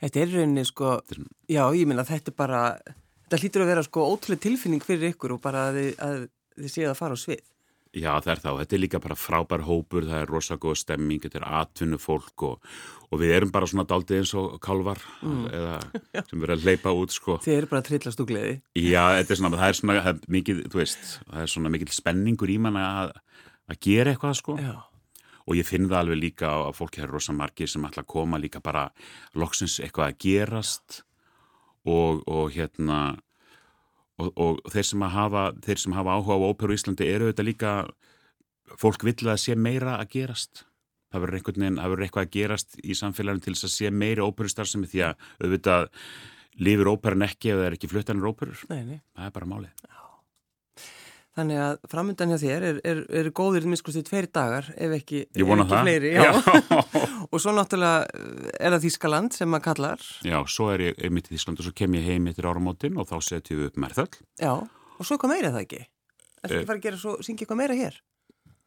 Þetta 0.00 0.22
er 0.22 0.34
rauninni 0.34 0.66
sko 0.66 0.96
er... 0.98 1.22
já, 1.50 1.62
ég 1.76 1.86
minna 1.86 2.06
þetta 2.08 2.32
er 2.32 2.36
bara 2.38 2.64
þetta 2.80 3.40
hlýtur 3.44 3.64
að 3.64 3.72
vera 3.74 3.86
sko 3.86 4.08
ótrúlega 4.10 4.46
tilfinning 4.48 4.84
fyrir 4.84 5.14
ykkur 5.14 5.36
og 5.36 5.42
bara 5.44 5.68
að 5.70 5.80
að 6.00 6.20
þið 6.58 6.74
séu 6.74 6.90
að 6.90 6.98
fara 6.98 7.16
á 7.16 7.18
svið. 7.20 7.46
Já, 7.90 8.10
það 8.22 8.30
er 8.32 8.40
þá, 8.40 8.50
þetta 8.60 8.74
er 8.76 8.80
líka 8.84 8.98
bara 9.02 9.16
frábær 9.18 9.62
hópur 9.66 10.04
það 10.06 10.20
er 10.22 10.28
rosalega 10.30 10.74
stemming, 10.78 11.22
þetta 11.24 11.40
er 11.40 11.46
atvinnu 11.58 11.98
fólk 11.98 12.44
og, 12.46 12.68
og 13.10 13.18
við 13.18 13.32
erum 13.34 13.50
bara 13.50 13.66
svona 13.66 13.82
daldið 13.90 14.20
eins 14.20 14.34
og 14.38 14.52
kalvar 14.62 15.00
mm. 15.26 15.40
eða 15.50 15.72
sem 16.28 16.36
verður 16.36 16.54
að 16.54 16.68
leipa 16.68 16.94
út 16.94 17.14
sko. 17.14 17.40
Þið 17.42 17.56
eru 17.56 17.70
bara 17.72 17.82
að 17.82 17.88
trillast 17.88 18.22
úr 18.22 18.28
gleði. 18.30 18.54
Já, 18.78 19.02
þetta 19.18 19.34
er 19.34 19.40
svona, 19.42 19.58
það 19.58 19.72
er 19.72 19.80
svona 19.80 20.14
mikið, 20.36 20.62
þú 20.70 20.82
veist, 20.82 21.02
það 21.24 21.42
er 21.42 21.52
svona 21.56 21.74
mikið 21.74 21.96
spenningur 21.98 22.54
í 22.54 22.60
manna 22.62 22.86
að, 23.02 23.12
að 23.74 23.82
gera 23.88 24.14
eitthvað 24.14 24.38
sko. 24.38 24.56
Já 24.62 24.74
og 25.50 25.58
ég 25.58 25.66
finn 25.66 25.88
það 25.90 26.04
alveg 26.04 26.20
líka 26.20 26.50
að 26.68 26.76
fólki 26.78 27.02
er 27.02 27.10
rosa 27.10 27.34
margir 27.34 27.70
sem 27.70 27.84
ætla 27.86 28.04
að 28.04 28.12
koma 28.12 28.38
líka 28.38 28.62
bara 28.62 28.86
loksins 29.34 29.80
eitthvað 29.82 30.12
að 30.12 30.20
gerast 30.22 31.00
og, 31.84 32.22
og 32.30 32.54
hérna 32.54 33.00
og, 34.20 34.30
og 34.36 34.60
þeir 34.70 34.88
sem 34.92 35.06
hafa 35.16 35.44
þeir 35.64 35.82
sem 35.82 35.96
hafa 35.96 36.16
áhuga 36.16 36.38
á 36.38 36.46
óperu 36.46 36.76
í 36.76 36.80
Íslandi 36.80 37.08
eru 37.10 37.30
þetta 37.30 37.46
líka 37.46 37.76
fólk 38.78 39.06
vill 39.06 39.30
að 39.32 39.40
sé 39.42 39.56
meira 39.58 39.96
að 39.98 40.12
gerast. 40.14 40.66
Það 41.10 41.24
verður 41.24 41.38
einhvern 41.40 41.64
veginn, 41.64 41.78
það 41.80 41.92
verður 41.92 42.06
eitthvað 42.06 42.26
að 42.26 42.34
gerast 42.36 42.76
í 42.84 42.94
samfélaginu 42.94 43.42
til 43.42 43.54
þess 43.56 43.66
að 43.66 43.72
sé 43.74 43.90
meiri 43.90 44.22
óperustar 44.22 44.70
sem 44.70 44.84
er 44.86 44.92
því 44.92 45.00
að 45.08 45.24
auðvitað 45.40 45.88
lifir 46.60 46.90
óperan 46.92 47.26
ekki 47.26 47.50
ef 47.50 47.58
það 47.58 47.66
er 47.66 47.78
ekki 47.78 47.90
fluttanir 47.90 48.30
óperur. 48.30 48.62
Nei, 48.70 48.84
nei. 48.84 49.00
það 49.16 49.26
er 49.26 49.34
bara 49.34 49.50
málið 49.50 49.98
Þannig 51.40 51.60
að 51.64 51.76
framöndan 51.88 52.32
hjá 52.34 52.38
þér 52.42 52.64
er, 52.68 52.80
er, 52.90 52.98
er 53.22 53.28
góðir 53.36 53.64
miskusti 53.70 54.02
tveir 54.04 54.28
dagar 54.34 54.66
ef 54.76 54.92
ekki, 54.98 55.22
ekki 55.32 55.66
fleiri. 55.70 56.10
og 57.32 57.40
svo 57.40 57.54
náttúrulega 57.56 58.02
eh, 58.04 58.50
er 58.60 58.74
það 58.74 58.84
Þískaland 58.84 59.36
sem 59.38 59.48
maður 59.48 59.66
kallar. 59.70 60.04
Já, 60.26 60.36
svo 60.52 60.68
er 60.74 60.84
ég 60.90 61.00
einmitt 61.06 61.30
í 61.30 61.36
Þískaland 61.36 61.62
og 61.62 61.68
svo 61.68 61.72
kem 61.80 61.96
ég 61.96 62.10
heim 62.10 62.28
eftir 62.28 62.50
áramótin 62.50 63.00
og 63.00 63.08
þá 63.08 63.16
setjum 63.24 63.62
við 63.62 63.70
upp 63.70 63.80
merðöll. 63.86 64.20
Já, 64.42 64.52
og 64.60 65.00
svo 65.00 65.16
eitthvað 65.16 65.34
meira 65.34 65.54
það 65.56 65.64
ekki? 65.64 65.80
Er 66.40 66.44
það 66.44 66.58
ekki 66.58 66.70
farið 66.70 66.82
að 66.82 66.86
gera 66.88 67.00
svo, 67.00 67.16
syngja 67.24 67.46
eitthvað 67.46 67.60
meira 67.62 67.80
hér? 67.80 67.98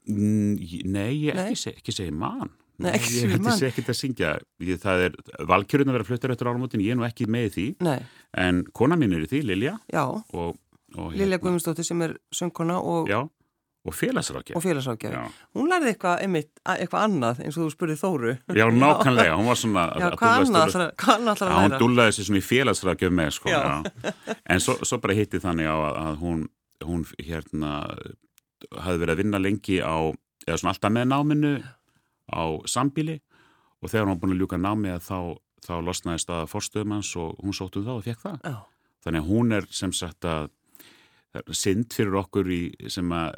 Nei, 0.04 1.12
ég 1.30 1.38
Nei. 1.38 1.46
ekki, 1.54 1.78
ekki 1.78 1.96
segi 1.96 2.18
mann. 2.24 2.52
Nei, 2.82 2.90
ekki. 2.98 3.14
Ég 3.22 3.38
hætti 3.38 3.70
ekki 3.70 3.86
að 3.86 3.98
syngja. 4.00 4.34
Ég, 4.66 4.82
það 4.82 5.08
er 5.08 5.18
valkjörun 5.50 5.92
að 5.92 5.98
vera 6.00 6.08
fluttar 6.08 6.34
eftir 6.34 6.50
áramótin, 6.50 6.82
ég 6.84 6.96
er 6.96 7.00
nú 7.00 7.06
ekki 7.06 7.30
með 7.30 7.50
því. 7.54 7.68
Nei. 7.86 8.00
En 8.44 8.64
kona 8.76 8.98
mín 9.00 9.14
er 9.14 9.28
í 9.28 9.30
því, 9.30 9.44
Lilja. 9.52 9.76
Já. 9.94 10.04
Og 10.34 10.58
Lilja 10.94 11.26
hérna, 11.26 11.40
Guðmundsdóttir 11.44 11.88
sem 11.88 12.04
er 12.06 12.16
söngkona 12.36 12.78
og, 12.80 13.12
og 13.84 13.96
félagsrákja. 13.98 14.56
Og 14.58 14.64
félagsrákja. 14.64 15.24
Hún 15.58 15.72
lærði 15.72 15.94
eitthvað, 15.94 16.24
eitthvað 16.76 17.06
annað 17.08 17.44
eins 17.44 17.58
og 17.58 17.66
þú 17.66 17.74
spurði 17.74 17.98
Þóru. 18.00 18.34
Já, 18.60 18.66
nákvæmlega, 18.72 19.38
hún 19.40 19.50
var 19.52 19.60
svona... 19.60 19.86
Já, 20.00 20.08
hvað 20.20 20.36
annað 20.40 20.68
ætlar 20.68 20.94
að 21.14 21.28
læra? 21.28 21.54
Já, 21.54 21.62
hún 21.62 21.78
dúlaði 21.82 22.18
sér 22.18 22.30
svona 22.30 22.42
í 22.42 22.48
félagsrákja 22.48 23.12
með, 23.14 23.32
sko. 23.38 23.56
En 24.46 24.64
svo, 24.64 24.78
svo 24.86 25.00
bara 25.04 25.18
hitti 25.18 25.42
þannig 25.44 25.70
á 25.70 25.76
að, 25.76 26.02
að 26.04 26.20
hún, 26.24 26.44
hún 26.88 27.06
hérna 27.20 27.74
hafði 28.72 29.04
verið 29.04 29.16
að 29.16 29.24
vinna 29.24 29.42
lengi 29.42 29.80
á, 29.84 29.98
eða 30.48 30.60
svona 30.62 30.76
alltaf 30.76 30.94
með 30.94 31.10
náminu 31.12 31.54
á 32.32 32.44
sambíli 32.70 33.20
og 33.84 33.92
þegar 33.92 34.06
hún 34.06 34.14
var 34.14 34.22
búin 34.22 34.36
að 34.36 34.44
ljúka 34.44 34.60
námið 34.62 35.00
þá, 35.04 35.18
þá 35.66 35.74
losnaði 35.84 36.24
staða 36.24 36.50
forstöðumanns 36.52 37.12
og 37.20 37.36
hún 37.44 37.56
sóttu 37.56 37.84
þá 37.84 37.98
og 37.98 38.06
fekk 38.06 38.24
það. 38.24 38.38
Já. 38.48 38.58
Þannig 39.04 39.24
að 39.24 39.32
hún 39.34 39.58
er 39.58 39.68
sem 39.76 39.92
sagt 39.96 40.28
að 40.28 40.48
synd 41.56 41.94
fyrir 41.96 42.20
okkur 42.22 42.50
í, 42.54 42.62
sem 42.92 43.10
að 43.16 43.34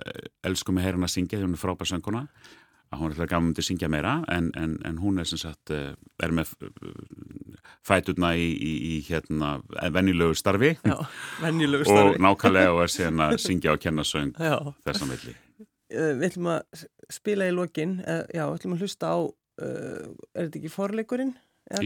elskum 0.45 0.79
að 0.79 0.87
heyra 0.87 0.97
hann 0.99 1.07
að 1.07 1.15
syngja 1.15 1.39
því 1.39 1.47
hún 1.47 1.57
er 1.57 1.61
frábær 1.61 1.91
sönguna 1.91 2.23
að 2.93 2.99
hún 2.99 3.09
er 3.09 3.15
alltaf 3.15 3.29
gaman 3.31 3.53
til 3.55 3.63
að 3.63 3.67
syngja 3.69 3.89
meira 3.91 4.13
en, 4.31 4.51
en, 4.59 4.75
en 4.87 4.99
hún 5.01 5.19
er 5.19 5.27
sem 5.29 5.39
sagt 5.41 5.71
er 5.73 6.35
með 6.35 6.51
fæturna 7.85 8.33
í, 8.37 8.51
í, 8.53 8.73
í 8.91 8.99
hérna 9.07 9.55
vennilögu 9.93 10.37
starfi. 10.37 10.75
Já, 10.85 10.99
vennilögu 11.41 11.87
starfi. 11.89 12.13
og 12.13 12.21
nákvæmlega 12.27 12.75
og 12.75 12.83
er 12.85 12.93
síðan 12.93 13.25
að 13.27 13.39
syngja 13.45 13.73
og 13.75 13.81
kenna 13.83 14.05
söng 14.07 14.35
þessan 14.85 15.11
villi 15.15 15.35
Við 15.95 16.23
ætlum 16.27 16.47
að 16.49 16.85
spila 17.13 17.47
í 17.47 17.55
lokin 17.55 17.99
já, 18.03 18.43
við 18.43 18.55
ætlum 18.57 18.77
að 18.77 18.85
hlusta 18.85 19.11
á 19.11 19.17
er 19.63 20.47
þetta 20.47 20.59
ekki 20.59 20.71
forleikurinn? 20.73 21.35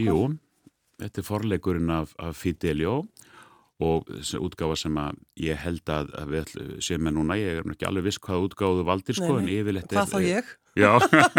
Jú, 0.00 0.22
þetta 1.00 1.22
er 1.22 1.26
forleikurinn 1.26 1.92
af, 1.94 2.14
af 2.18 2.38
Fidelio. 2.40 3.02
og 3.04 3.29
þessi 3.80 4.40
útgáfa 4.40 4.76
sem 4.78 4.98
að 5.00 5.20
ég 5.40 5.60
held 5.64 5.92
að, 5.92 6.10
að 6.20 6.34
við 6.34 6.54
séum 6.84 7.06
með 7.06 7.16
núna, 7.16 7.38
ég 7.40 7.60
er 7.60 7.72
ekki 7.74 7.88
alveg 7.88 8.08
viss 8.08 8.20
hvað 8.22 8.46
útgáðu 8.48 8.86
valdir 8.88 9.18
sko, 9.18 9.30
en 9.40 9.50
yfirleitt 9.50 9.90
er... 9.90 9.98
Hvað 9.98 10.12
þá 10.12 10.18
ég? 10.26 10.52
Já. 10.78 10.90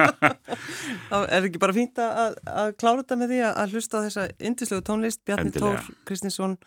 Það 1.12 1.26
er 1.38 1.48
ekki 1.48 1.62
bara 1.62 1.78
fínt 1.78 2.02
að, 2.04 2.38
að 2.52 2.74
klára 2.82 3.04
þetta 3.04 3.20
með 3.22 3.34
því 3.34 3.42
að 3.52 3.76
hlusta 3.78 4.02
á 4.02 4.06
þessa 4.08 4.28
indislegu 4.52 4.86
tónlist, 4.90 5.24
Bjarni 5.28 5.56
Tór 5.56 5.90
Kristinsson, 6.08 6.58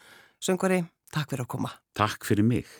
söngvari, 0.42 0.82
takk 1.14 1.34
fyrir 1.34 1.46
að 1.46 1.52
koma. 1.56 1.74
Takk 1.98 2.26
fyrir 2.28 2.46
mig. 2.46 2.70